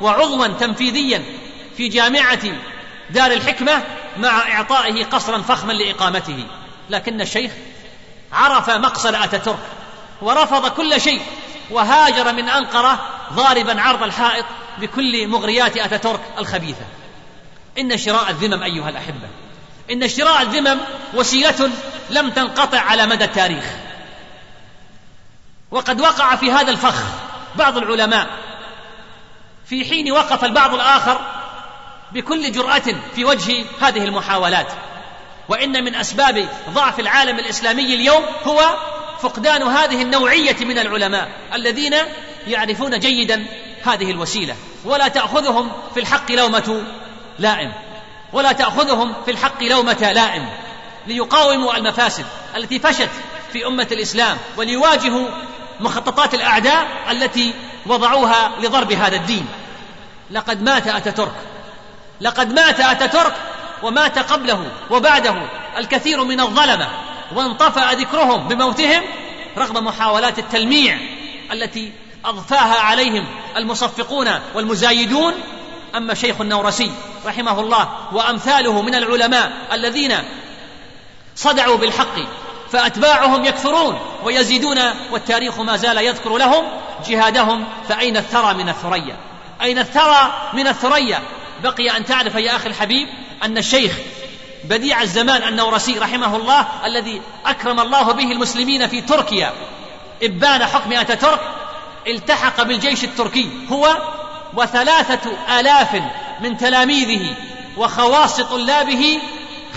[0.00, 1.24] وعضوا تنفيذيا
[1.76, 2.42] في جامعة
[3.10, 3.82] دار الحكمة
[4.18, 6.46] مع إعطائه قصرا فخما لإقامته.
[6.90, 7.52] لكن الشيخ
[8.32, 9.58] عرف مقصد أتاتورك
[10.22, 11.22] ورفض كل شيء
[11.70, 12.98] وهاجر من أنقرة
[13.32, 14.44] ضاربا عرض الحائط
[14.78, 16.84] بكل مغريات أتاتورك الخبيثة.
[17.78, 19.28] إن شراء الذمم أيها الأحبة
[19.90, 20.80] إن شراء الذمم
[21.14, 21.70] وسيلة
[22.10, 23.64] لم تنقطع على مدى التاريخ.
[25.70, 27.02] وقد وقع في هذا الفخ
[27.56, 28.26] بعض العلماء
[29.66, 31.20] في حين وقف البعض الآخر
[32.12, 32.82] بكل جرأة
[33.14, 34.72] في وجه هذه المحاولات.
[35.48, 38.76] وإن من أسباب ضعف العالم الإسلامي اليوم هو
[39.20, 41.94] فقدان هذه النوعية من العلماء الذين
[42.46, 43.46] يعرفون جيدا
[43.84, 44.56] هذه الوسيلة.
[44.84, 46.82] ولا تأخذهم في الحق لومة
[47.38, 47.72] لائم.
[48.32, 50.48] ولا تأخذهم في الحق لومة لائم.
[51.06, 52.24] ليقاوموا المفاسد
[52.56, 53.10] التي فشت
[53.52, 55.28] في أمة الإسلام وليواجهوا
[55.80, 57.52] مخططات الأعداء التي
[57.86, 59.46] وضعوها لضرب هذا الدين.
[60.30, 61.34] لقد مات أتاتورك.
[62.20, 63.34] لقد مات أتاتورك
[63.82, 65.34] ومات قبله وبعده
[65.78, 66.88] الكثير من الظلمة
[67.34, 69.02] وانطفأ ذكرهم بموتهم
[69.58, 70.98] رغم محاولات التلميع
[71.52, 71.92] التي
[72.24, 75.34] أضفاها عليهم المصفقون والمزايدون.
[75.96, 76.90] أما شيخ النورسي
[77.26, 80.14] رحمه الله وأمثاله من العلماء الذين
[81.36, 82.16] صدعوا بالحق
[82.72, 84.78] فأتباعهم يكثرون ويزيدون
[85.10, 86.64] والتاريخ ما زال يذكر لهم
[87.08, 87.64] جهادهم.
[87.88, 89.16] فأين الثرى من الثريا؟
[89.62, 91.22] أين الثرى من الثريا؟
[91.62, 93.08] بقي أن تعرف يا أخي الحبيب
[93.42, 93.92] أن الشيخ
[94.64, 99.52] بديع الزمان النورسي رحمه الله الذي أكرم الله به المسلمين في تركيا
[100.22, 101.40] إبان حكم اتاتورك
[102.06, 103.50] التحق بالجيش التركي.
[103.72, 103.96] هو
[104.54, 106.02] وثلاثة آلاف
[106.40, 107.34] من تلاميذه
[107.76, 109.18] وخواص طلابه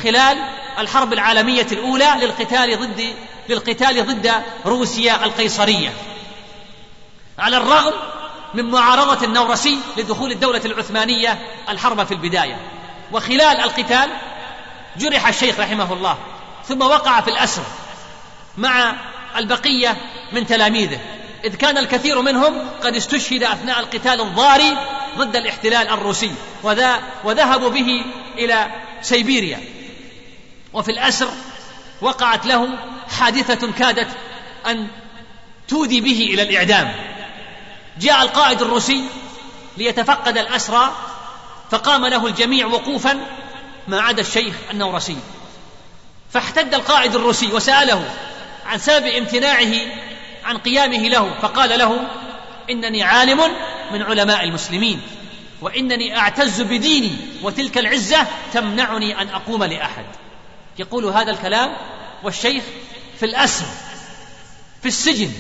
[0.04, 0.38] خلال
[0.80, 3.14] الحرب العالمية الأولى للقتال ضد
[3.50, 4.32] للقتال ضد
[4.66, 5.94] روسيا القيصرية.
[7.40, 7.94] على الرغم
[8.54, 12.60] من معارضة النورسي لدخول الدولة العثمانية الحرب في البداية.
[13.12, 14.10] وخلال القتال
[14.98, 16.18] جرح الشيخ رحمه الله
[16.66, 17.64] ثم وقع في الأسر
[18.58, 18.96] مع
[19.38, 19.98] البقية
[20.32, 21.00] من تلاميذه
[21.44, 24.78] إذ كان الكثير منهم قد استشهد أثناء القتال الضاري
[25.18, 26.32] ضد الاحتلال الروسي
[26.64, 28.06] وذا وذهبوا به
[28.38, 28.68] إلى
[29.02, 29.60] سيبيريا.
[30.74, 31.30] وفي الأسر
[32.02, 32.70] وقعت له
[33.20, 34.08] حادثة كادت
[34.68, 34.88] أن
[35.68, 36.96] تودي به إلى الإعدام.
[38.00, 39.04] جاء القائد الروسي
[39.78, 40.92] ليتفقد الأسرى
[41.72, 43.20] فقام له الجميع وقوفا
[43.88, 45.18] ما عدا الشيخ النورسي.
[46.34, 48.10] فاحتد القائد الروسي وسأله
[48.66, 49.74] عن سبب امتناعه
[50.44, 52.08] عن قيامه له فقال له
[52.70, 53.42] إنني عالم
[53.92, 55.02] من علماء المسلمين
[55.62, 57.12] وإنني أعتز بديني
[57.44, 60.06] وتلك العزة تمنعني أن أقوم لأحد.
[60.80, 61.74] يقول هذا الكلام
[62.24, 62.64] والشيخ
[63.20, 63.66] في الأسر
[64.82, 65.32] في السجن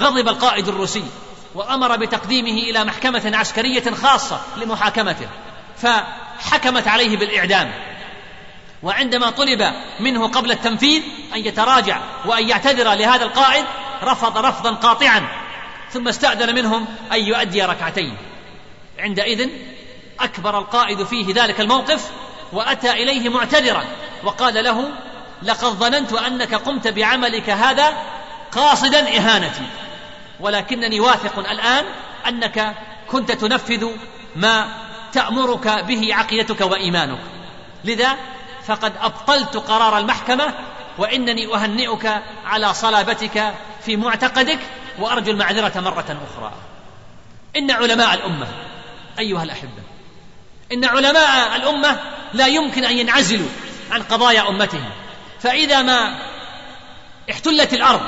[0.00, 1.04] غضب القائد الروسي.
[1.54, 5.28] وأمر بتقديمه إلى محكمة عسكرية خاصة لمحاكمته
[5.76, 7.72] فحكمت عليه بالإعدام.
[8.82, 11.02] وعندما طلب منه قبل التنفيذ
[11.34, 13.64] أن يتراجع وأن يعتذر لهذا القائد
[14.02, 15.28] رفض رفضا قاطعا
[15.90, 18.16] ثم استأذن منهم أن يؤدي ركعتين.
[18.98, 19.50] عندئذ
[20.20, 22.10] أكبر القائد فيه ذلك الموقف
[22.52, 23.84] وأتى إليه معتذرا
[24.24, 24.90] وقال له
[25.42, 27.96] لقد ظننت أنك قمت بعملك هذا
[28.52, 29.66] قاصدا إهانتي.
[30.40, 31.84] ولكنني واثق الآن
[32.28, 32.74] أنك
[33.08, 33.86] كنت تنفذ
[34.36, 34.68] ما
[35.12, 37.18] تأمرك به عقيدتك وإيمانك.
[37.84, 38.16] لذا
[38.66, 40.54] فقد أبطلت قرار المحكمة
[40.98, 44.58] وإنني أهنئك على صلابتك في معتقدك
[44.98, 46.52] وأرجو المعذرة مرة أخرى.
[47.56, 48.46] إن علماء الأمة
[49.18, 49.82] أيها الأحبة
[50.72, 52.00] إن علماء الأمة
[52.34, 53.48] لا يمكن أن ينعزلوا
[53.90, 54.90] عن قضايا أمتهم.
[55.40, 56.18] فإذا ما
[57.30, 58.00] احتلت الأرض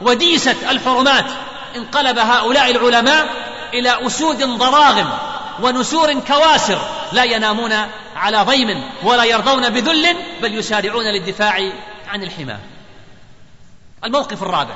[0.00, 1.26] وديست الحرمات
[1.76, 3.28] انقلب هؤلاء العلماء
[3.74, 5.18] إلى أسود ضراغم
[5.62, 6.78] ونسور كواسر
[7.12, 7.72] لا ينامون
[8.16, 11.72] على ضيم ولا يرضون بذل بل يسارعون للدفاع
[12.08, 12.56] عن الحمى
[14.04, 14.74] الموقف الرابع.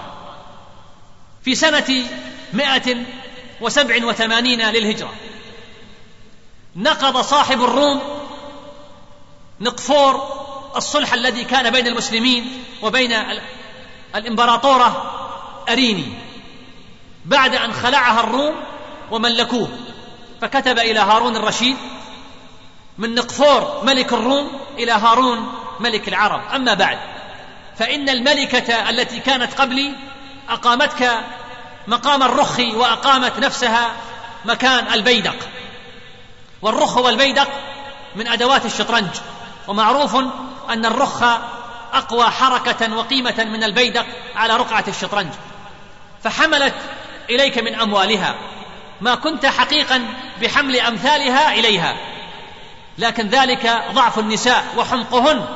[1.45, 2.05] في سنة
[2.53, 2.97] مائة
[3.61, 5.13] وسبع وثمانين للهجرة
[6.77, 8.01] نقض صاحب الروم
[9.61, 10.41] نقفور
[10.77, 13.13] الصلح الذي كان بين المسلمين وبين
[14.15, 15.13] الإمبراطورة
[15.69, 16.30] أريني.
[17.25, 18.55] بعد أن خلعها الروم
[19.11, 19.69] وملكوه.
[20.41, 21.77] فكتب إلى هارون الرشيد
[22.99, 26.43] من نقفور ملك الروم إلى هارون ملك العرب.
[26.55, 26.99] أما بعد
[27.79, 29.93] فإن الملكة التي كانت قبلي
[30.49, 31.21] أقامتك
[31.87, 33.93] مقام الرخ وأقامت نفسها
[34.45, 35.37] مكان البيدق.
[36.63, 37.49] والرخ والبيدق
[38.17, 39.11] من أدوات الشطرنج
[39.69, 40.17] ومعروف
[40.71, 41.23] أن الرخ
[41.93, 44.07] أقوى حركة وقيمة من البيدق
[44.37, 45.31] على رقعة الشطرنج.
[46.25, 46.75] فحملت
[47.31, 48.35] إليك من أموالها
[49.01, 50.07] ما كنت حقيقا
[50.43, 51.97] بحمل أمثالها إليها.
[52.99, 55.47] لكن ذلك ضعف النساء وحمقهن.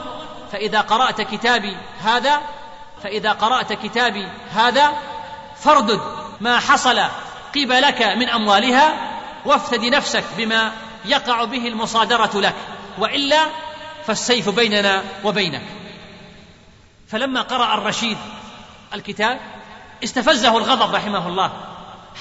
[0.52, 2.40] فإذا قرأت كتابي هذا
[3.02, 4.92] فإذا قرأت كتابي هذا
[5.56, 6.00] فاردد
[6.40, 7.00] ما حصل
[7.54, 8.94] قبلك من أموالها
[9.44, 10.72] وافتد نفسك بما
[11.04, 12.54] يقع به المصادرة لك.
[12.98, 13.46] وإلا
[14.06, 15.62] فالسيف بيننا وبينك.
[17.08, 18.18] فلما قرأ الرشيد
[18.94, 19.53] الكتاب
[20.04, 21.52] استفزه الغضب رحمه الله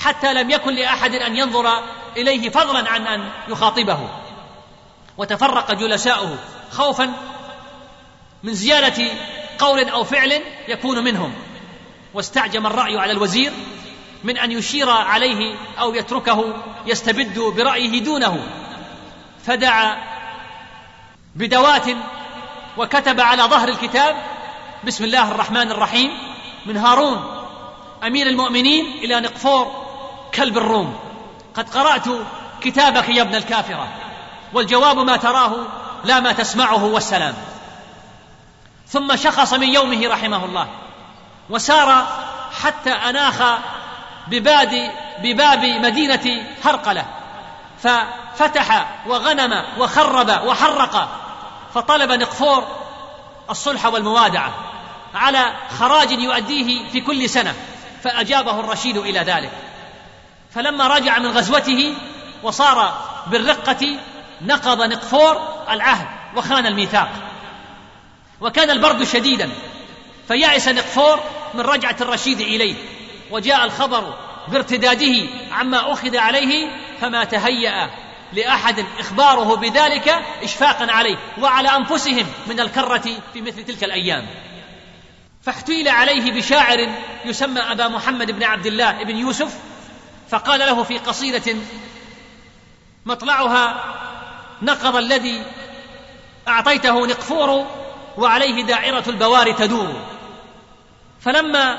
[0.02, 1.84] حتى لم يكن لأحد أن ينظر
[2.18, 4.10] إليه فضلا عن أن يخاطبه.
[5.18, 6.38] وتفرق جلساؤه
[6.72, 7.14] خوفا
[8.44, 9.04] من زيادة
[9.60, 11.34] قول أو فعل يكون منهم.
[12.14, 13.54] واستعجم الرأي على الوزير
[14.24, 16.54] من أن يشير عليه أو يتركه
[16.86, 18.48] يستبد برأيه دونه.
[19.46, 19.98] فدعا
[21.36, 21.86] بدوات
[22.78, 24.16] وكتب على ظهر الكتاب
[24.84, 26.12] بسم الله الرحمن الرحيم
[26.66, 27.33] من هارون
[28.08, 29.86] أمير المؤمنين إلى نقفور
[30.36, 31.00] كلب الروم.
[31.56, 32.06] قد قرأت
[32.62, 33.88] كتابك يا ابن الكافرة
[34.54, 35.56] والجواب ما تراه
[36.04, 37.34] لا ما تسمعه والسلام.
[38.88, 40.68] ثم شخص من يومه رحمه الله
[41.50, 42.08] وسار
[42.64, 43.60] حتى أناخ
[44.28, 44.92] بباد
[45.24, 47.06] بباب مدينة هرقلة.
[47.84, 51.20] ففتح وغنم وخرب وحرق
[51.74, 52.68] فطلب نقفور
[53.50, 54.54] الصلح والموادعة
[55.16, 57.56] على خراج يؤديه في كل سنة.
[58.04, 59.52] فأجابه الرشيد إلى ذلك.
[60.56, 61.94] فلما رجع من غزوته
[62.44, 64.00] وصار بالرقة
[64.42, 67.10] نقض نقفور العهد وخان الميثاق.
[68.42, 69.50] وكان البرد شديدا
[70.28, 71.20] فيأس نقفور
[71.54, 72.76] من رجعة الرشيد إليه.
[73.32, 74.14] وجاء الخبر
[74.48, 76.70] بارتداده عما أخذ عليه
[77.02, 77.90] فما تهيأ
[78.34, 81.18] لأحد إخباره بذلك إشفاقا عليه.
[81.42, 84.26] وعلى أنفسهم من الكرة في مثل تلك الأيام.
[85.44, 86.90] فاحتيل عليه بشاعر
[87.26, 89.60] يسمى أبا محمد بن عبد الله بن يوسف
[90.30, 91.56] فقال له في قصيدة
[93.06, 93.84] مطلعها
[94.62, 95.46] نقض الذي
[96.48, 97.68] أعطيته نقفور
[98.18, 100.02] وعليه دائرة البوار تدور.
[101.22, 101.78] فلما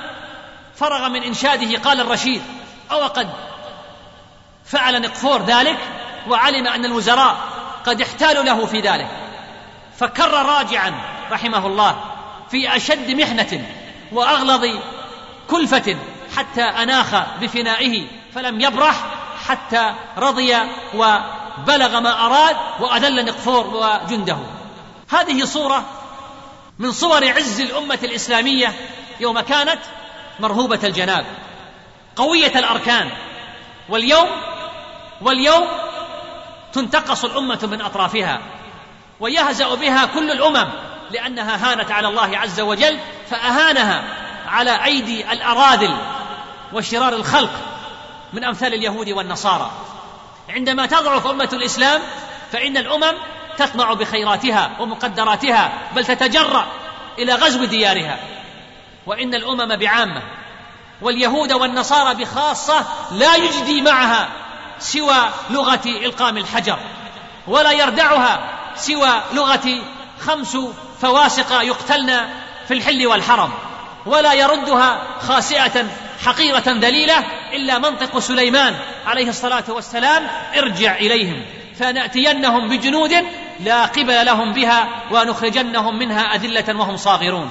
[0.77, 2.43] فرغ من إنشاده قال الرشيد
[2.91, 3.31] أو قد
[4.65, 5.79] فعل نقفور ذلك
[6.29, 7.37] وعلم أن الوزراء
[7.87, 9.09] قد احتالوا له في ذلك.
[9.99, 10.93] فكر راجعا
[11.31, 12.14] رحمه الله.
[12.51, 13.67] في أشد محنة
[14.13, 14.65] وأغلظ
[15.51, 15.97] كلفة
[16.37, 19.05] حتى أناخ بفنائه فلم يبرح
[19.47, 20.57] حتى رضي
[20.95, 24.39] وبلغ ما أراد وأذل نقفور وجنده.
[25.11, 25.85] هذه صورة
[26.79, 28.73] من صور عز الأمة الإسلامية
[29.21, 29.81] يوم كانت
[30.41, 31.27] مرهوبة الجناب
[32.17, 33.11] قوية الأركان
[33.89, 34.29] واليوم
[35.21, 35.67] واليوم
[36.73, 38.41] تنتقص الأمة من أطرافها
[39.21, 40.69] ويهزأ بها كل الأمم.
[41.15, 42.99] لأنها هانت على الله عز وجل
[43.31, 44.05] فأهانها
[44.49, 45.97] على أيدي الأراذل
[46.73, 47.51] وشرار الخلق
[48.33, 49.71] من أمثال اليهود والنصارى.
[50.49, 52.01] عندما تضعف أمة الإسلام
[52.53, 53.13] فإن الأمم
[53.59, 56.67] تطمع بخيراتها ومقدراتها بل تتجرأ
[57.19, 58.19] إلى غزو ديارها.
[59.07, 60.23] وإن الأمم بعامة
[61.03, 64.29] واليهود والنصارى بخاصة لا يجدي معها
[64.79, 66.79] سوى لغة إلقام الحجر
[67.47, 68.41] ولا يردعها
[68.77, 69.83] سوى لغة
[70.21, 70.57] خمس
[71.01, 72.29] فواسق يقتلن
[72.69, 73.51] في الحل والحرم
[74.07, 75.85] ولا يردها خاسئة
[76.25, 78.75] حقيرة ذليلة إلا منطق سليمان
[79.07, 81.45] عليه الصلاة والسلام ارجع إليهم
[81.79, 83.15] فنأتينهم بجنود
[83.61, 87.51] لا قبل لهم بها ونخرجنهم منها أذلة وهم صاغرون.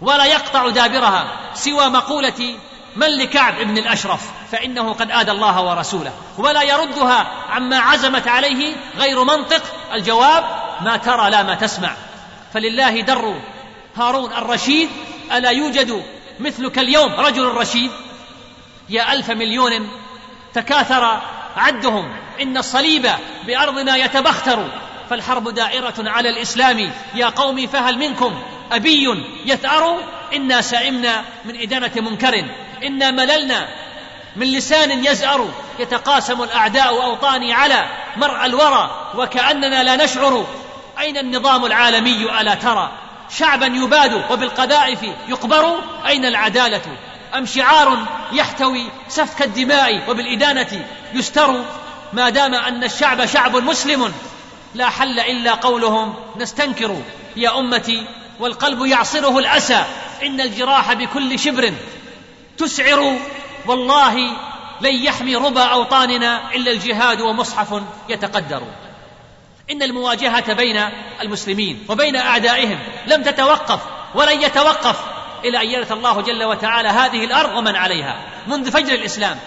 [0.00, 2.56] ولا يقطع دابرها سوى مقولة
[2.96, 4.20] من لكعب بن الأشرف
[4.52, 9.62] فإنه قد آذى الله ورسوله ولا يردها عما عزمت عليه غير منطق
[9.94, 11.94] الجواب ما ترى لا ما تسمع.
[12.54, 13.34] فلله در
[13.96, 14.88] هارون الرشيد
[15.32, 16.02] ألا يوجد
[16.40, 17.90] مثلك اليوم رجل رشيد؟
[18.88, 19.88] يا ألف مليون
[20.54, 21.20] تكاثر
[21.56, 22.16] عدهم.
[22.42, 23.10] إن الصليب
[23.46, 24.68] بأرضنا يتبختر.
[25.10, 26.92] فالحرب دائرة على الإسلام.
[27.14, 29.96] يا قوم فهل منكم أبي يثأر؟
[30.34, 32.44] إنا سئمنا من إدانة منكر.
[32.82, 33.68] إنا مللنا
[34.36, 35.48] من لسان يزأر.
[35.78, 37.84] يتقاسم الأعداء أوطاني على
[38.16, 39.12] مرأى الورى.
[39.14, 40.46] وكأننا لا نشعر.
[41.00, 42.92] أين النظام العالمي ألا ترى؟
[43.38, 46.82] شعبا يباد وبالقذائف يقبر أين العدالة؟
[47.34, 47.98] أم شعار
[48.32, 51.64] يحتوي سفك الدماء وبالإدانة يستر؟
[52.12, 54.12] ما دام أن الشعب شعب مسلم
[54.74, 56.96] لا حل إلا قولهم نستنكر.
[57.36, 58.06] يا أمتي
[58.40, 59.84] والقلب يعصره الأسى.
[60.22, 61.72] إن الجراح بكل شبر.
[62.58, 63.18] تسعر
[63.66, 64.16] والله
[64.80, 68.62] لن يحمي ربى أوطاننا إلا الجهاد ومصحف يتقدر.
[69.70, 70.80] إن المواجهة بين
[71.22, 73.80] المسلمين وبين أعدائهم لم تتوقف
[74.14, 74.96] ولن يتوقف
[75.44, 78.20] إلى أن يرث الله جل وتعالى هذه الأرض ومن عليها.
[78.46, 79.38] منذ فجر الإسلام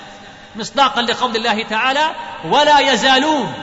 [0.55, 3.53] مصداقا لقول الله تعالى ولا يزالون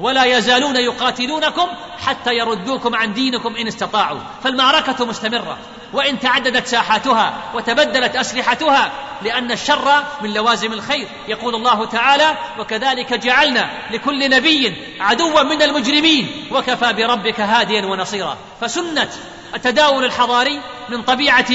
[0.00, 1.68] ولا يزالون يقاتلونكم
[2.06, 4.18] حتى يردوكم عن دينكم إن استطاعوا.
[4.44, 5.58] فالمعركة مستمرة
[5.92, 11.08] وإن تعددت ساحاتها وتبدلت أسلحتها لأن الشر من لوازم الخير.
[11.28, 18.36] يقول الله تعالى وكذلك جعلنا لكل نبي عدوا من المجرمين وكفى بربك هاديا ونصيرا.
[18.60, 19.08] فسنة
[19.54, 21.52] التداول الحضاري من طبيعة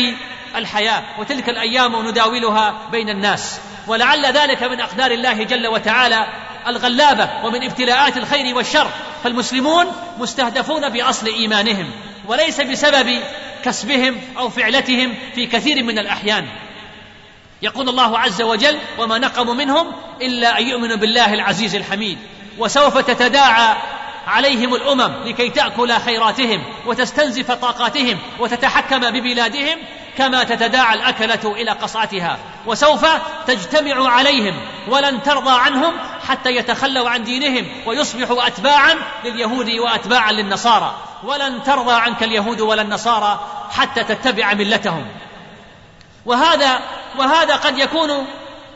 [0.55, 3.59] الحياة وتلك الأيام نداولها بين الناس.
[3.87, 6.27] ولعل ذلك من أقدار الله جل وتعالى
[6.67, 8.87] الغلابة ومن ابتلاءات الخير والشر
[9.23, 9.85] فالمسلمون
[10.17, 11.91] مستهدفون بأصل إيمانهم
[12.27, 13.19] وليس بسبب
[13.65, 16.47] كسبهم أو فعلتهم في كثير من الأحيان.
[17.61, 19.87] يقول الله عز وجل وما نقموا منهم
[20.21, 22.17] إلا أن يؤمنوا بالله العزيز الحميد
[22.57, 23.75] وسوف تتداعى
[24.27, 29.77] عليهم الأمم لكي تأكل خيراتهم وتستنزف طاقاتهم وتتحكم ببلادهم
[30.17, 33.05] كما تتداعى الأكلة إلى قصعتها وسوف
[33.47, 35.93] تجتمع عليهم ولن ترضى عنهم
[36.27, 38.95] حتى يتخلوا عن دينهم ويصبحوا اتباعا
[39.25, 40.95] لليهود واتباعا للنصارى.
[41.23, 45.05] ولن ترضى عنك اليهود ولا النصارى حتى تتبع ملتهم.
[46.25, 46.79] وهذا
[47.17, 48.27] وهذا قد يكون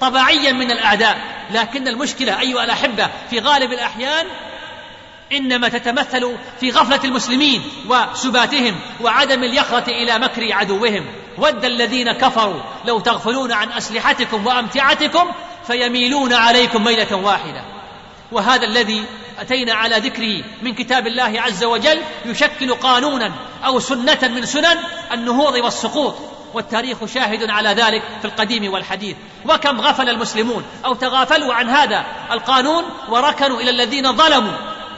[0.01, 1.17] طبيعيا من الأعداء
[1.51, 4.25] لكن المشكلة أيها الأحبة في غالب الأحيان
[5.31, 11.05] إنما تتمثل في غفلة المسلمين وسباتهم وعدم اليقظه إلى مكر عدوهم.
[11.37, 15.31] ود الذين كفروا لو تغفلون عن أسلحتكم وأمتعتكم
[15.67, 17.61] فيميلون عليكم ميلة واحدة.
[18.31, 19.05] وهذا الذي
[19.39, 23.31] أتينا على ذكره من كتاب الله عز وجل يشكل قانونا
[23.65, 24.77] أو سنة من سنن
[25.11, 26.15] النهوض والسقوط
[26.53, 29.15] والتاريخ شاهد على ذلك في القديم والحديث.
[29.49, 34.53] وكم غفل المسلمون أو تغافلوا عن هذا القانون وركنوا إلى الذين ظلموا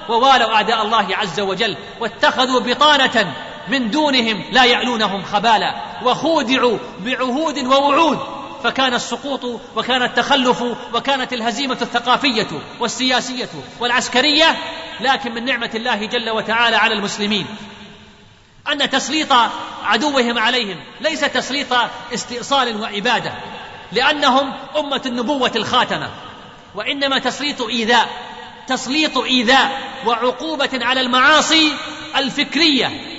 [0.10, 3.34] ووالوا أعداء الله عز وجل واتخذوا بطانة
[3.70, 8.20] من دونهم لا يعلونهم خبالا وخودعوا بعهود ووعود.
[8.64, 12.48] فكان السقوط وكان التخلف وكانت الهزيمة الثقافية
[12.80, 13.50] والسياسية
[13.80, 14.58] والعسكرية
[15.00, 17.46] لكن من نعمة الله جل وتعالى على المسلمين.
[18.72, 19.34] أن تسليط
[19.84, 21.68] عدوهم عليهم ليس تسليط
[22.14, 23.34] استئصال وعبادة
[23.92, 26.10] لأنهم أمة النبوة الخاتمة.
[26.76, 28.10] وإنما تسليط إيذاء
[28.68, 31.74] تسليط إيذاء وعقوبة على المعاصي
[32.16, 33.17] الفكرية.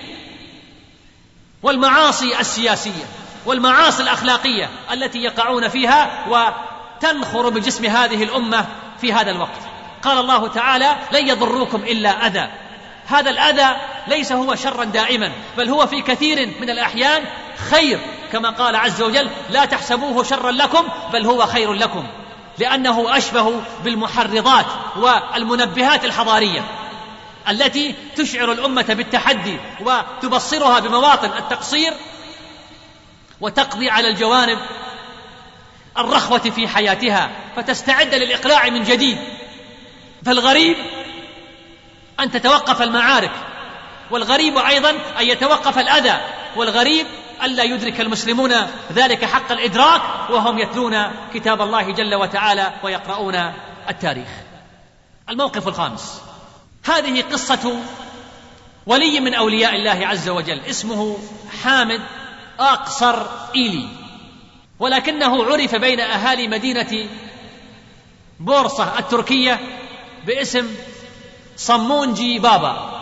[1.63, 3.05] والمعاصي السياسية
[3.47, 8.67] والمعاصي الأخلاقية التي يقعون فيها وتنخر بجسم هذه الأمة
[9.01, 9.61] في هذا الوقت.
[10.03, 12.49] قال الله تعالى لن يضروكم إلا أذى
[13.07, 17.25] هذا الأذى ليس هو شرا دائما بل هو في كثير من الأحيان
[17.71, 18.01] خير
[18.33, 22.07] كما قال عز وجل لا تحسبوه شرا لكم بل هو خير لكم
[22.59, 24.67] لأنه أشبه بالمحرضات
[24.97, 26.65] والمنبهات الحضارية.
[27.49, 31.93] التي تشعر الأمة بالتحدي وتبصرها بمواطن التقصير
[33.41, 34.59] وتقضي على الجوانب
[35.99, 39.19] الرخوة في حياتها فتستعد للإقلاع من جديد.
[40.25, 40.77] فالغريب
[42.21, 43.33] أن تتوقف المعارك
[44.11, 46.21] والغريب أيضا أن يتوقف الأذى
[46.57, 47.07] والغريب
[47.43, 48.55] الا يدرك المسلمون
[48.93, 53.53] ذلك حق الإدراك وهم يتلون كتاب الله جل وتعالى ويقرؤون
[53.89, 54.29] التاريخ.
[55.29, 56.28] الموقف الخامس.
[56.91, 57.83] هذه قصة
[58.87, 61.19] ولي من أولياء الله عز وجل اسمه
[61.63, 62.01] حامد
[62.61, 63.23] أقصر
[63.55, 63.89] إيلي.
[64.79, 67.09] ولكنه عرف بين أهالي مدينة
[68.41, 69.61] بورصة التركية
[70.27, 70.75] باسم
[71.57, 72.99] صمونجي بابا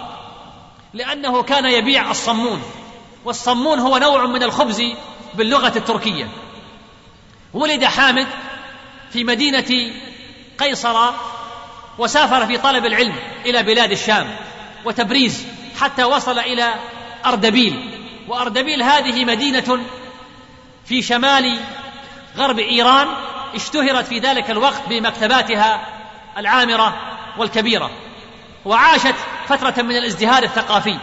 [0.95, 2.63] لأنه كان يبيع الصمون
[3.25, 4.83] والصمون هو نوع من الخبز
[5.35, 6.29] باللغة التركية.
[7.55, 8.27] ولد حامد
[9.13, 9.93] في مدينة
[10.59, 11.11] قيصر
[11.99, 13.15] وسافر في طلب العلم
[13.47, 14.37] إلى بلاد الشام
[14.85, 15.47] وتبريز
[15.81, 16.75] حتى وصل إلى
[17.27, 18.03] أردبيل.
[18.29, 19.81] وأردبيل هذه مدينة
[20.85, 21.61] في شمال
[22.37, 23.09] غرب إيران
[23.55, 25.87] اشتهرت في ذلك الوقت بمكتباتها
[26.39, 27.01] العامرة
[27.39, 27.91] والكبيرة.
[28.65, 29.15] وعاشت
[29.49, 30.99] فترة من الازدهار الثقافي.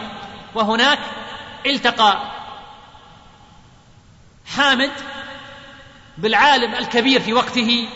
[0.54, 0.98] وهناك
[1.66, 2.18] التقى
[4.56, 4.90] حامد
[6.18, 7.88] بالعالم الكبير في وقته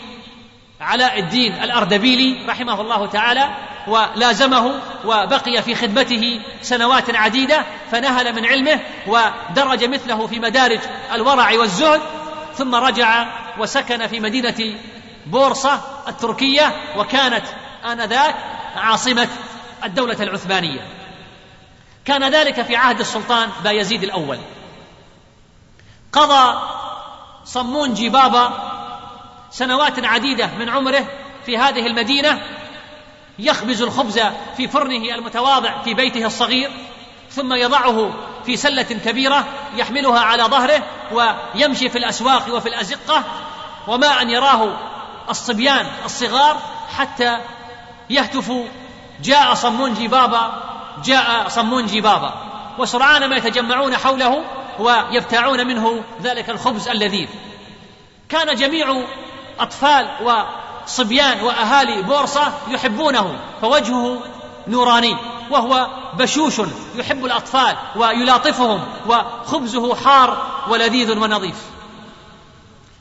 [0.81, 3.49] علاء الدين الأردبيلي رحمه الله تعالى
[3.87, 10.79] ولازمه وبقي في خدمته سنوات عديدة فنهل من علمه ودرج مثله في مدارج
[11.13, 12.01] الورع والزهد
[12.55, 13.27] ثم رجع
[13.59, 14.75] وسكن في مدينة
[15.25, 17.45] بورصة التركية وكانت
[17.91, 18.35] آنذاك
[18.75, 19.27] عاصمة
[19.83, 20.87] الدولة العثمانية.
[22.05, 24.37] كان ذلك في عهد السلطان بايزيد الأول.
[26.11, 26.59] قضى
[27.45, 28.68] صمون جبابة
[29.51, 31.05] سنوات عديدة من عمره
[31.45, 32.41] في هذه المدينة
[33.39, 34.19] يخبز الخبز
[34.57, 36.71] في فرنه المتواضع في بيته الصغير
[37.31, 38.13] ثم يضعه
[38.45, 43.23] في سلة كبيرة يحملها على ظهره ويمشي في الأسواق وفي الأزقة
[43.87, 44.77] وما أن يراه
[45.29, 46.57] الصبيان الصغار
[46.97, 47.37] حتى
[48.09, 48.65] يهتفوا
[49.23, 50.63] جاء صمون جبابا
[51.05, 52.33] جاء صمون جبابا
[52.77, 54.43] وسرعان ما يتجمعون حوله
[54.79, 57.27] ويبتاعون منه ذلك الخبز اللذيذ
[58.29, 59.03] كان جميع
[59.59, 60.07] أطفال
[60.85, 64.23] وصبيان وأهالي بورصة يحبونه فوجهه
[64.67, 65.15] نوراني
[65.49, 66.61] وهو بشوش
[66.95, 71.61] يحب الأطفال ويلاطفهم وخبزه حار ولذيذ ونظيف.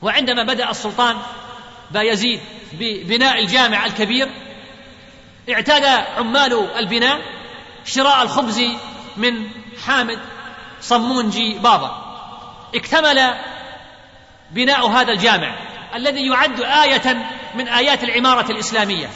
[0.02, 1.16] وعندما بدأ السلطان
[1.90, 2.40] بايزيد
[2.72, 4.28] ببناء الجامع الكبير
[5.50, 5.84] اعتاد
[6.16, 7.20] عمال البناء
[7.84, 8.62] شراء الخبز
[9.16, 9.50] من
[9.86, 10.18] حامد
[10.80, 12.04] صمونجي بابا.
[12.74, 13.34] اكتمل
[14.50, 15.67] بناء هذا الجامع.
[15.95, 19.11] الذي يعد آية من آيات العمارة الإسلامية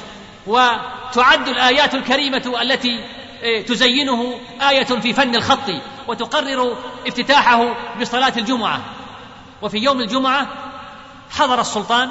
[0.47, 3.05] وتعد الآيات الكريمة التي
[3.43, 5.70] إيه، تزينه آية في فن الخط
[6.09, 8.81] وتقرر افتتاحه بصلاة الجمعة.
[9.62, 10.47] وفي يوم الجمعة
[11.31, 12.11] حضر السلطان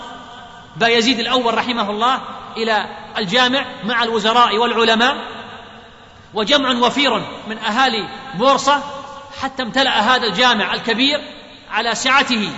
[0.76, 2.22] بايزيد الأول رحمه الله
[2.58, 2.86] إلى
[3.18, 5.16] الجامع مع الوزراء والعلماء
[6.34, 8.84] وجمع وفير من أهالي بورصة
[9.42, 11.22] حتى امتلأ هذا الجامع الكبير
[11.72, 12.52] على سعته.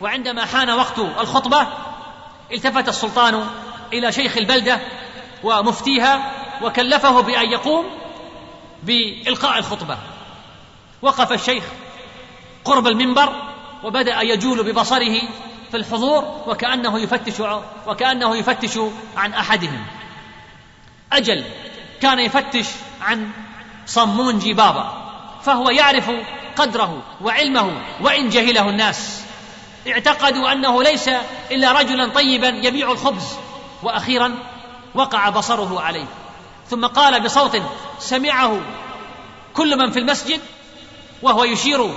[0.00, 1.66] وعندما حان وقت الخطبة
[2.52, 3.46] التفت السلطان
[3.92, 4.80] إلى شيخ البلدة
[5.42, 6.32] ومفتيها
[6.62, 7.86] وكلفه بأن يقوم
[8.82, 9.98] بإلقاء الخطبة.
[11.02, 11.64] وقف الشيخ
[12.64, 13.32] قرب المنبر
[13.84, 15.20] وبدأ يجول ببصره
[15.70, 17.42] في الحضور وكأنه يفتش
[17.86, 18.78] وكأنه يفتش
[19.16, 19.84] عن أحدهم.
[21.12, 21.44] أجل
[22.02, 22.66] كان يفتش
[23.02, 23.30] عن
[23.86, 24.92] صمونجي بابا
[25.42, 26.10] فهو يعرف
[26.56, 29.25] قدره وعلمه وإن جهله الناس.
[29.88, 31.10] اعتقدوا أنه ليس
[31.50, 33.36] إلا رجلا طيبا يبيع الخبز
[33.82, 34.34] وأخيرا
[34.94, 36.06] وقع بصره عليه.
[36.70, 37.62] ثم قال بصوت
[37.98, 38.60] سمعه
[39.54, 40.40] كل من في المسجد
[41.22, 41.90] وهو يشير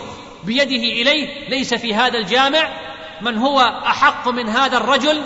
[0.43, 2.69] بيده إليه ليس في هذا الجامع
[3.21, 5.23] من هو أحق من هذا الرجل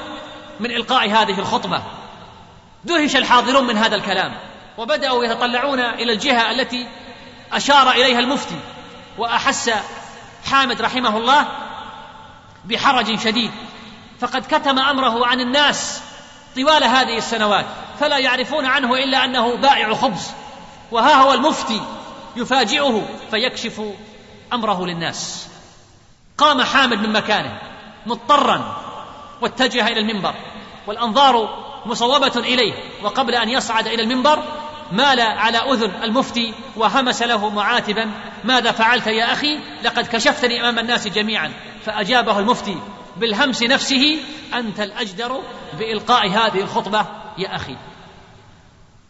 [0.60, 1.82] من إلقاء هذه الخطبة.
[2.84, 4.34] دهش الحاضرون من هذا الكلام
[4.78, 6.88] وبدأوا يتطلعون إلى الجهة التي
[7.54, 8.60] أشار إليها المفتي
[9.18, 9.72] وأحس
[10.46, 11.48] حامد رحمه الله
[12.66, 13.52] بحرج شديد.
[14.20, 16.02] فقد كتم أمره عن الناس
[16.56, 17.66] طوال هذه السنوات
[18.00, 20.32] فلا يعرفون عنه إلا أنه بائع خبز.
[20.92, 21.82] وها هو المفتي
[22.36, 23.82] يفاجئه فيكشف
[24.54, 25.48] أمره للناس.
[26.38, 27.62] قام حامد من مكانه
[28.06, 28.78] مضطرا
[29.42, 30.34] واتجه إلى المنبر
[30.88, 32.74] والأنظار مصوبة إليه.
[33.04, 34.44] وقبل أن يصعد إلى المنبر
[34.92, 38.12] مال على أذن المفتي وهمس له معاتبا
[38.44, 41.54] ماذا فعلت يا أخي؟ لقد كشفتني أمام الناس جميعا.
[41.86, 42.78] فأجابه المفتي
[43.18, 44.20] بالهمس نفسه
[44.54, 45.42] أنت الأجدر
[45.80, 47.06] بإلقاء هذه الخطبة
[47.38, 47.76] يا أخي.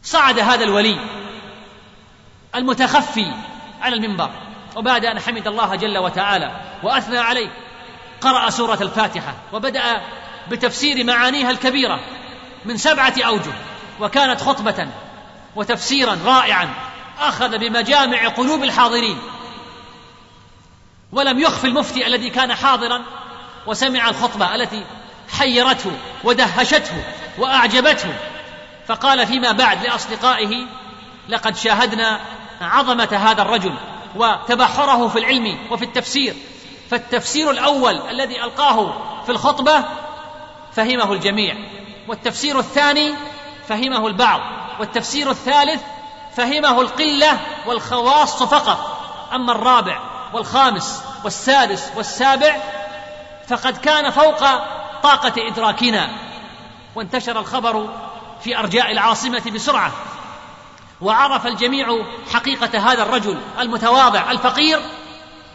[0.03, 0.99] صعد هذا الولي
[2.55, 3.34] المتخفي
[3.82, 4.30] على المنبر
[4.76, 7.49] وبعد أن حمد الله جل وتعالى وأثنى عليه
[8.21, 10.01] قرأ سورة الفاتحة وبدأ
[10.51, 11.99] بتفسير معانيها الكبيرة
[12.65, 13.53] من سبعة أوجه
[13.99, 14.88] وكانت خطبة
[15.55, 16.69] وتفسيرا رائعا
[17.19, 19.17] أخذ بمجامع قلوب الحاضرين.
[21.14, 23.01] ولم يخف المفتي الذي كان حاضرا
[23.68, 24.84] وسمع الخطبة التي
[25.38, 25.91] حيرته
[26.24, 27.03] ودهشته
[27.38, 28.14] وأعجبته.
[28.88, 30.66] فقال فيما بعد لأصدقائه
[31.30, 32.20] لقد شاهدنا
[32.61, 33.74] عظمة هذا الرجل
[34.16, 36.36] وتبحره في العلم وفي التفسير.
[36.89, 38.93] فالتفسير الأول الذي ألقاه
[39.26, 39.84] في الخطبة
[40.74, 41.55] فهمه الجميع
[42.07, 43.14] والتفسير الثاني
[43.68, 44.41] فهمه البعض
[44.80, 45.82] والتفسير الثالث
[46.36, 48.99] فهمه القلة والخواص فقط.
[49.34, 52.55] أما الرابع والخامس والسادس والسابع
[53.47, 54.39] فقد كان فوق
[55.03, 56.09] طاقة إدراكنا
[56.95, 57.89] وانتشر الخبر
[58.41, 59.91] في أرجاء العاصمة بسرعة
[61.01, 64.79] وعرف الجميع حقيقة هذا الرجل المتواضع الفقير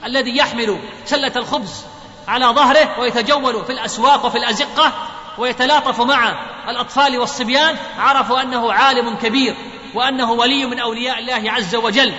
[0.04, 1.84] الذي يحمل سلة الخبز
[2.28, 4.92] على ظهره ويتجول في الأسواق وفي الأزقة
[5.38, 9.56] ويتلاطف مع الأطفال والصبيان عرفوا أنه عالم كبير
[9.94, 12.14] وأنه ولي من أولياء الله عز وجل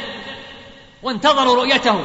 [1.03, 2.03] وانتظروا رؤيته.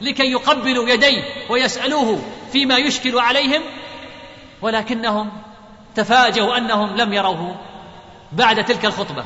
[0.00, 2.22] لكي يقبلوا يديه ويسألوه
[2.52, 3.62] فيما يشكل عليهم
[4.62, 5.30] ولكنهم
[5.94, 7.56] تفاجأوا أنهم لم يروه
[8.32, 9.24] بعد تلك الخطبة.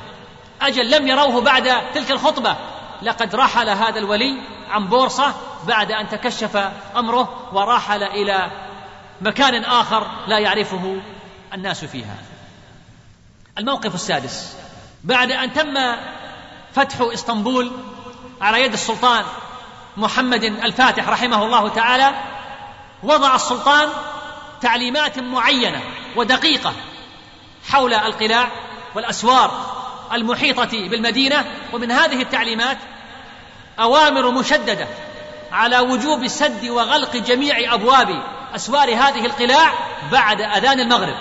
[0.63, 2.57] أجل لم يروه بعد تلك الخطبة.
[3.03, 4.37] لقد رحل هذا الولي
[4.71, 5.35] عن بورصة
[5.67, 8.51] بعد أن تكشف أمره ورحل إلى
[9.21, 11.01] مكان آخر لا يعرفه
[11.55, 12.17] الناس فيها.
[13.59, 14.57] الموقف السادس.
[15.05, 15.75] بعد أن تم
[16.73, 17.73] فتح إسطنبول
[18.41, 19.25] على يد السلطان
[19.97, 22.15] محمد الفاتح رحمه الله تعالى
[23.03, 23.89] وضع السلطان
[24.61, 25.81] تعليمات معينة
[26.17, 26.73] ودقيقة
[27.71, 28.49] حول القلاع
[28.95, 29.75] والأسوار
[30.13, 32.79] المحيطة بالمدينة ومن هذه التعليمات
[33.81, 34.87] أوامر مشددة
[35.53, 38.23] على وجوب سد وغلق جميع أبواب
[38.55, 39.73] أسوار هذه القلاع
[40.13, 41.17] بعد أذان المغرب.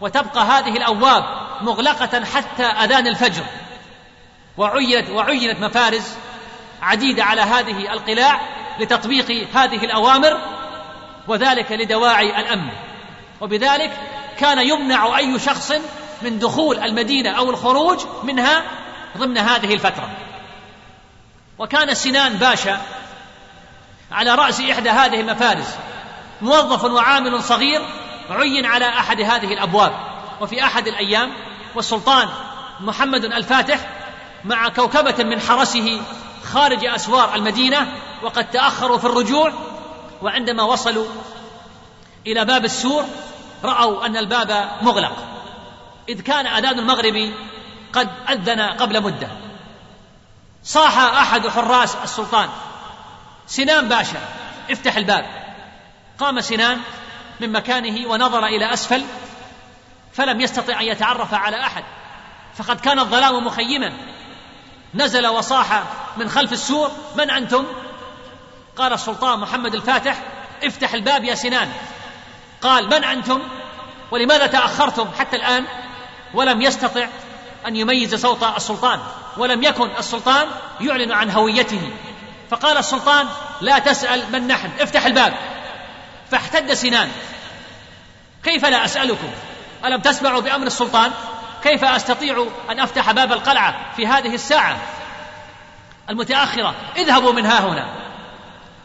[0.00, 1.24] وتبقى هذه الأبواب
[1.60, 3.42] مغلقة حتى أذان الفجر.
[4.56, 6.14] وعينت وعينت مفارز
[6.82, 8.40] عديده على هذه القلاع
[8.80, 10.38] لتطبيق هذه الأوامر
[11.28, 12.70] وذلك لدواعي الأمن.
[13.40, 13.92] وبذلك
[14.38, 15.72] كان يمنع أي شخص
[16.22, 18.62] من دخول المدينة أو الخروج منها
[19.18, 20.10] ضمن هذه الفترة.
[21.58, 22.80] وكان سنان باشا
[24.12, 25.66] على رأس إحدى هذه المفارز
[26.42, 27.82] موظف وعامل صغير
[28.30, 29.92] عين على أحد هذه الأبواب.
[30.40, 31.32] وفي أحد الأيام
[31.74, 32.28] والسلطان
[32.80, 33.78] محمد الفاتح
[34.44, 36.00] مع كوكبة من حرسه
[36.52, 37.92] خارج أسوار المدينة
[38.22, 39.52] وقد تأخروا في الرجوع
[40.22, 41.06] وعندما وصلوا
[42.26, 43.04] إلى باب السور
[43.64, 45.16] رأوا أن الباب مغلق.
[46.08, 47.32] إذ كان أذان المغرب
[47.92, 49.28] قد أذن قبل مدة.
[50.64, 52.48] صاح أحد حراس السلطان.
[53.46, 54.20] سنان باشا
[54.70, 55.26] افتح الباب.
[56.18, 56.80] قام سنان
[57.40, 59.02] من مكانه ونظر إلى أسفل
[60.12, 61.84] فلم يستطع أن يتعرف على أحد.
[62.56, 63.92] فقد كان الظلام مخيما.
[64.94, 65.82] نزل وصاح
[66.16, 66.90] من خلف السور.
[67.16, 67.66] من أنتم؟
[68.76, 70.22] قال السلطان محمد الفاتح.
[70.62, 71.72] افتح الباب يا سنان.
[72.62, 73.42] قال من أنتم؟
[74.10, 75.64] ولماذا تأخرتم حتى الآن؟
[76.34, 77.06] ولم يستطع
[77.66, 79.00] أن يميز صوت السلطان
[79.36, 80.48] ولم يكن السلطان
[80.80, 81.90] يعلن عن هويته.
[82.50, 83.28] فقال السلطان
[83.60, 85.34] لا تسأل من نحن افتح الباب.
[86.30, 87.10] فاحتد سنان.
[88.42, 89.30] كيف لا أسألكم؟
[89.84, 91.12] ألم تسمعوا بأمر السلطان؟
[91.62, 94.76] كيف أستطيع أن أفتح باب القلعة في هذه الساعة
[96.10, 97.88] المتأخرة؟ اذهبوا من ها هنا.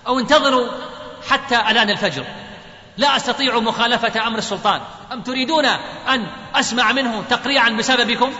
[0.07, 0.67] أو انتظروا
[1.29, 2.25] حتى أذان الفجر.
[2.97, 4.81] لا أستطيع مخالفة أمر السلطان.
[5.13, 5.65] أم تريدون
[6.09, 8.33] أن أسمع منه تقريعا بسببكم؟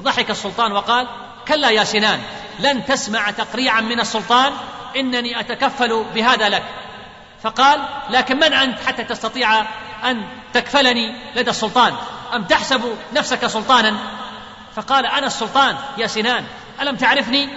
[0.00, 1.08] ضحك السلطان وقال
[1.48, 2.20] كلا يا سنان
[2.58, 4.52] لن تسمع تقريعا من السلطان
[4.96, 6.62] إنني أتكفل بهذا لك.
[7.42, 7.80] فقال
[8.10, 9.66] لكن من أنت حتى تستطيع
[10.04, 11.94] أن تكفلني لدى السلطان
[12.34, 13.94] أم تحسب نفسك سلطانا؟
[14.76, 16.44] فقال أنا السلطان يا سنان.
[16.80, 17.48] ألم تعرفني؟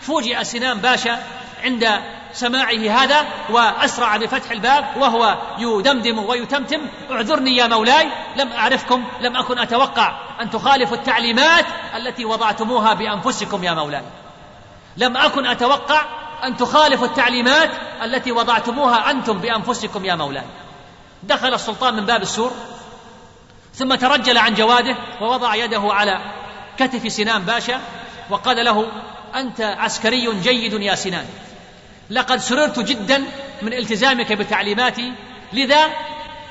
[0.00, 1.18] فوجئ سنان باشا
[1.64, 1.88] عند
[2.32, 6.80] سماعه هذا وأسرع بفتح الباب وهو يدمدم ويتمتم.
[7.10, 11.66] اعذرني يا مولاي لم أعرفكم لم أكن أتوقع أن تخالفوا التعليمات
[11.96, 14.02] التي وضعتموها بأنفسكم يا مولاي.
[14.96, 16.02] لم أكن أتوقع
[16.44, 17.70] أن تخالفوا التعليمات
[18.04, 20.44] التي وضعتموها أنتم بأنفسكم يا مولاي.
[21.22, 22.52] دخل السلطان من باب السور
[23.74, 26.20] ثم ترجل عن جواده ووضع يده على
[26.78, 27.80] كتف سنان باشا
[28.30, 28.88] وقال له
[29.34, 31.26] أنت عسكري جيد يا سنان
[32.10, 33.24] لقد سررت جدا
[33.62, 35.12] من التزامك بتعليماتي
[35.52, 35.90] لذا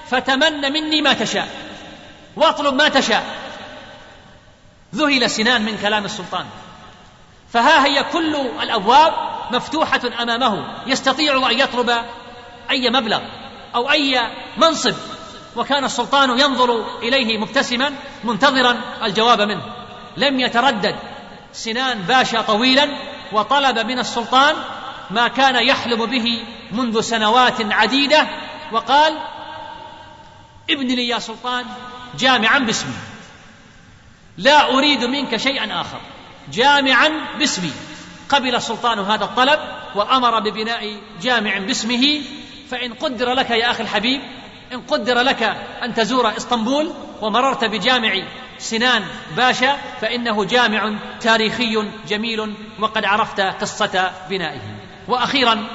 [0.09, 1.47] فتمن مني ما تشاء
[2.36, 3.26] واطلب ما تشاء.
[4.95, 6.45] ذهل سنان من كلام السلطان
[7.53, 9.13] فها هي كل الأبواب
[9.51, 12.03] مفتوحة أمامه يستطيع أن يطلب
[12.69, 13.22] أي مبلغ.
[13.76, 14.22] أو أي
[14.57, 14.95] منصب
[15.55, 17.93] وكان السلطان ينظر إليه مبتسما
[18.24, 19.61] منتظرا الجواب منه.
[20.17, 20.95] لم يتردد.
[21.53, 22.89] سنان باشا طويلا
[23.32, 24.55] وطلب من السلطان
[25.11, 28.28] ما كان يحلم به منذ سنوات عديدة
[28.72, 29.17] وقال
[30.69, 31.65] ابن لي يا سلطان
[32.19, 32.93] جامعا باسمي.
[34.38, 36.01] لا أريد منك شيئا آخر.
[36.51, 37.72] جامعا باسمي.
[38.30, 39.59] قبل السلطان هذا الطلب
[39.95, 42.22] وأمر ببناء جامع باسمه
[42.72, 44.22] فإن قدر لك يا أخي الحبيب
[44.74, 45.43] إن قدر لك
[45.84, 48.24] أن تزور إسطنبول ومررت بجامع
[48.59, 49.05] سنان
[49.38, 54.61] باشا فإنه جامع تاريخي جميل وقد عرفت قصة بنائه.
[55.07, 55.67] وأخيرا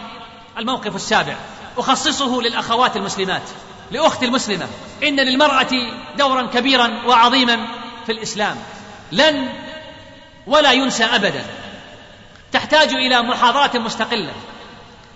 [0.59, 1.37] الموقف السابع.
[1.79, 3.43] أخصصه للأخوات المسلمات
[3.91, 4.69] لاختي المسلمة.
[5.03, 7.67] إن للمرأة دورا كبيرا وعظيما
[8.07, 8.57] في الإسلام.
[9.13, 9.49] لن
[10.47, 11.45] ولا ينسى ابدا.
[12.53, 14.33] تحتاج إلى محاضره مستقلة.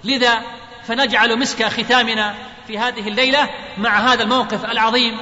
[0.05, 0.43] لذا
[0.91, 2.35] فنجعل مسك ختامنا
[2.67, 5.17] في هذه الليلة مع هذا الموقف العظيم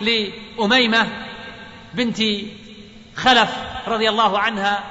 [0.00, 1.06] لأميمة
[1.94, 2.18] بنت
[3.16, 3.50] خلف
[3.86, 4.84] رضي الله عنها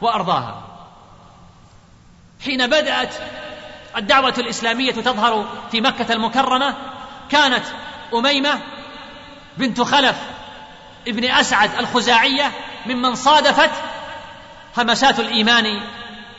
[0.00, 0.62] وأرضاها.
[2.44, 3.14] حين بدأت
[3.96, 6.74] الدعوة الإسلامية تظهر في مكة المكرمة
[7.30, 7.64] كانت
[8.14, 8.60] أميمة
[9.58, 10.16] بنت خلف
[11.08, 12.52] ابن أسعد الخزاعية
[12.86, 13.70] ممن صادفت
[14.76, 15.80] همسات الإيمان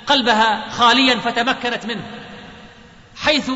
[0.07, 2.16] قلبها خاليا فتمكنت منه.
[3.27, 3.51] حيث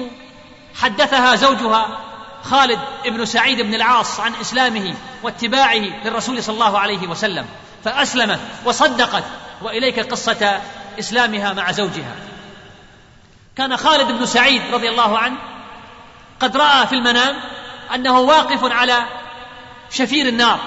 [0.82, 1.99] حدثها زوجها
[2.43, 4.93] خالد بن سعيد بن العاص عن إسلامه
[5.24, 7.45] واتباعه للرسول صلى الله عليه وسلم
[7.84, 9.24] فأسلمت وصدقت
[9.61, 10.61] وإليك قصة
[10.99, 12.15] إسلامها مع زوجها.
[13.57, 15.38] كان خالد بن سعيد رضي الله عنه
[16.39, 17.36] قد رأى في المنام
[17.95, 19.05] أنه واقف على
[19.91, 20.59] شفير النار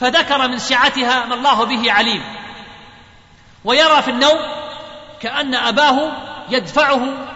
[0.00, 2.22] فذكر من سعتها ما الله به عليم
[3.64, 4.38] ويرى في النوم
[5.22, 6.12] كأن أباه
[6.50, 7.35] يدفعه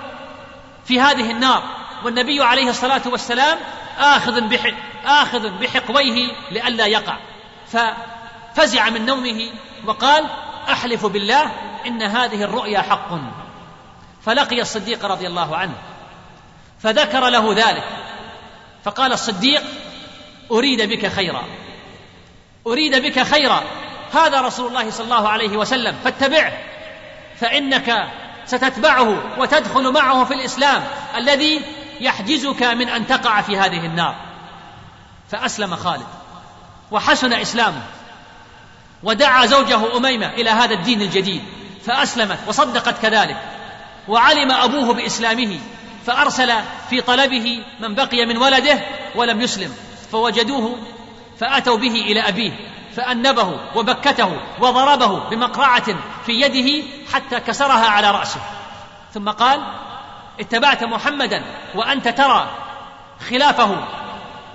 [0.91, 1.63] في هذه النار.
[2.05, 3.59] والنبي عليه الصلاة والسلام
[3.99, 4.75] آخذ بح
[5.05, 7.17] آخذ بحقويه لئلا يقع.
[7.67, 9.51] ففزع من نومه
[9.87, 10.27] وقال
[10.69, 11.53] أحلف بالله
[11.87, 13.09] إن هذه الرؤيا حق.
[14.23, 15.75] فلقي الصديق رضي الله عنه
[16.81, 17.85] فذكر له ذلك.
[18.85, 19.63] فقال الصديق
[20.51, 21.45] أريد بك خيرا
[22.67, 23.63] أريد بك خيرا.
[24.15, 26.53] هذا رسول الله صلى الله عليه وسلم فاتبعه
[27.41, 28.09] فإنك
[28.47, 30.85] ستتبعه وتدخل معه في الإسلام
[31.17, 31.63] الذي
[32.01, 34.15] يحجزك من أن تقع في هذه النار.
[35.31, 36.07] فأسلم خالد
[36.91, 37.83] وحسن إسلامه
[39.03, 41.43] ودعا زوجه أميمة إلى هذا الدين الجديد
[41.87, 43.37] فأسلمت وصدقت كذلك
[44.09, 45.59] وعلم أبوه بإسلامه
[46.07, 46.53] فأرسل
[46.91, 48.81] في طلبه من بقي من ولده
[49.15, 49.75] ولم يسلم
[50.13, 50.79] فوجدوه
[51.41, 52.53] فأتوا به إلى أبيه.
[52.97, 58.41] فأنبه وبكته وضربه بمقرعة في يده حتى كسرها على رأسه.
[59.15, 59.61] ثم قال
[60.41, 62.51] اتبعت محمدا وأنت ترى
[63.31, 63.77] خلافه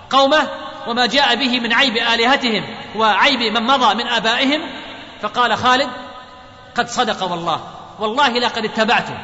[0.09, 0.47] قومه
[0.87, 2.63] وما جاء به من عيب آلهتهم
[2.95, 4.61] وعيب من مضى من آبائهم.
[5.21, 5.89] فقال خالد
[6.75, 7.61] قد صدق والله
[7.99, 9.17] والله لقد اتبعته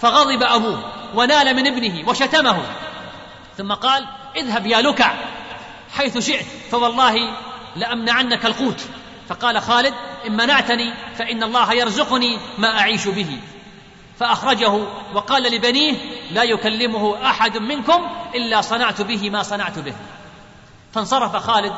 [0.00, 0.84] فغضب أبوه
[1.14, 2.62] ونال من ابنه وشتمه.
[3.56, 4.06] ثم قال
[4.36, 5.12] اذهب يا لكع
[5.96, 7.32] حيث شئت فوالله
[7.76, 8.80] لأمنعنك القوت.
[9.28, 9.94] فقال خالد
[10.26, 13.38] إن منعتني فإن الله يرزقني ما أعيش به.
[14.20, 14.80] فأخرجه
[15.14, 15.96] وقال لبنيه
[16.30, 19.94] لا يكلمه أحد منكم إلا صنعت به ما صنعت به.
[20.94, 21.72] فانصرف خالد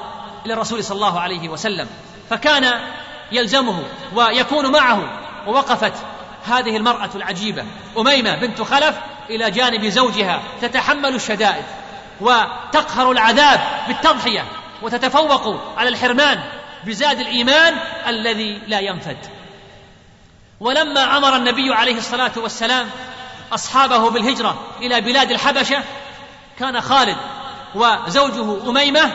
[0.47, 1.89] إلى الرسول صلى الله عليه وسلم.
[2.31, 2.81] فكان
[3.33, 3.83] يلزمه
[4.15, 5.21] ويكون معه.
[5.47, 5.93] ووقفت
[6.47, 7.65] هذه المرأة العجيبة
[7.99, 8.97] أميمة بنت خلف
[9.31, 11.65] إلى جانب زوجها تتحمل الشدائد
[12.21, 14.45] وتقهر العذاب بالتضحية.
[14.83, 16.41] وتتفوق على الحرمان
[16.85, 17.75] بزاد الإيمان
[18.07, 19.19] الذي لا ينفد.
[20.61, 22.91] ولما أمر النبي عليه الصلاة والسلام
[23.53, 25.83] أصحابه بالهجرة إلى بلاد الحبشة
[26.59, 27.17] كان خالد
[27.75, 29.13] وزوجه أميمة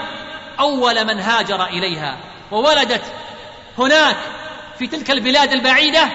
[0.59, 2.17] أول من هاجر إليها
[2.51, 3.03] وولدت
[3.77, 4.17] هناك
[4.79, 6.09] في تلك البلاد البعيدة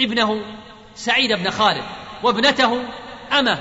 [0.00, 0.42] ابنه
[0.94, 1.84] سعيد بن خالد
[2.22, 2.82] وابنته
[3.32, 3.58] أمة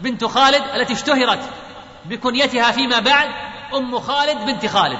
[0.00, 1.40] بنت خالد التي اشتهرت
[2.04, 3.28] بكنيتها فيما بعد
[3.74, 4.98] أم خالد بنت خالد.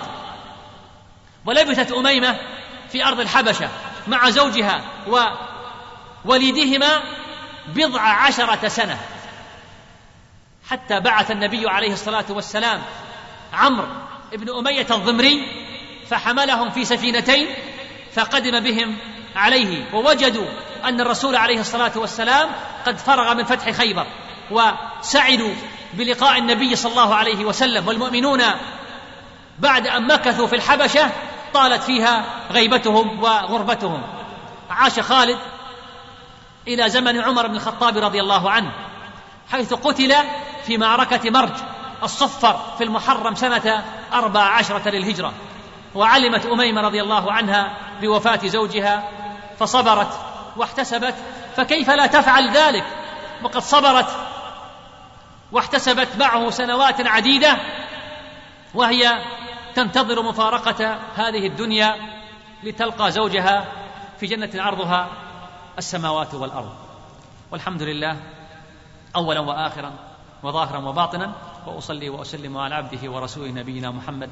[1.47, 2.37] ولبثت أميمة
[2.89, 3.69] في أرض الحبشة
[4.07, 4.81] مع زوجها
[6.25, 7.03] ووليدهما
[7.67, 8.99] بضع عشرة سنة.
[10.71, 12.83] حتى بعث النبي عليه الصلاة والسلام
[13.53, 13.89] عمرو
[14.33, 15.65] بن أمية الضمري
[16.09, 17.55] فحملهم في سفينتين
[18.13, 18.97] فقدم بهم
[19.37, 20.47] عليه ووجدوا
[20.85, 22.51] أن الرسول عليه الصلاة والسلام
[22.87, 24.07] قد فرغ من فتح خيبر
[24.51, 25.55] وسعدوا
[25.95, 28.42] بلقاء النبي صلى الله عليه وسلم والمؤمنون
[29.59, 31.11] بعد أن مكثوا في الحبشة
[31.55, 34.03] طالت فيها غيبتهم وغربتهم.
[34.70, 35.38] عاش خالد
[36.68, 38.72] إلى زمن عمر بن الخطاب رضي الله عنه
[39.53, 40.14] حيث قتل
[40.66, 41.53] في معركة مرج
[42.03, 45.32] الصفر في المحرم سنة أربع عشرة للهجرة.
[45.95, 49.09] وعلمت أميمة رضي الله عنها بوفاة زوجها
[49.59, 50.20] فصبرت
[50.57, 51.14] واحتسبت
[51.57, 52.84] فكيف لا تفعل ذلك؟
[53.42, 54.09] وقد صبرت
[55.53, 57.59] واحتسبت معه سنوات عديدة
[58.74, 59.22] وهي
[59.74, 61.95] تنتظر مفارقة هذه الدنيا
[62.64, 63.72] لتلقى زوجها
[64.20, 65.09] في جنة عرضها
[65.78, 66.72] السماوات والأرض.
[67.53, 68.16] والحمد لله
[69.16, 69.92] أولا وآخرا
[70.42, 71.34] وظاهرا وباطنا
[71.66, 74.30] وأصلي وأسلم على عبده ورسوله نبينا محمد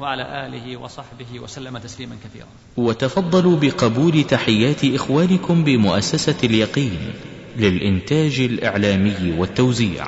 [0.00, 2.46] وعلى آله وصحبه وسلم تسليما كثيرا.
[2.76, 7.14] وتفضلوا بقبول تحيات إخوانكم بمؤسسة اليقين
[7.56, 10.06] للإنتاج الإعلامي والتوزيع.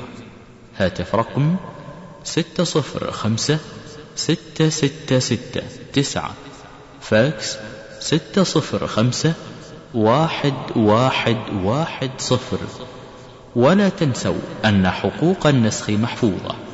[0.80, 1.56] هاتف رقم
[2.24, 3.58] ستة صفر خمسة
[4.16, 5.62] ستة ستة ستة
[5.92, 6.34] تسعة
[7.00, 7.56] فاكس
[8.00, 9.32] ستة صفر خمسة
[9.94, 12.58] واحد واحد واحد صفر
[13.56, 16.69] ولا تنسوا أن حقوق النسخ محفوظة.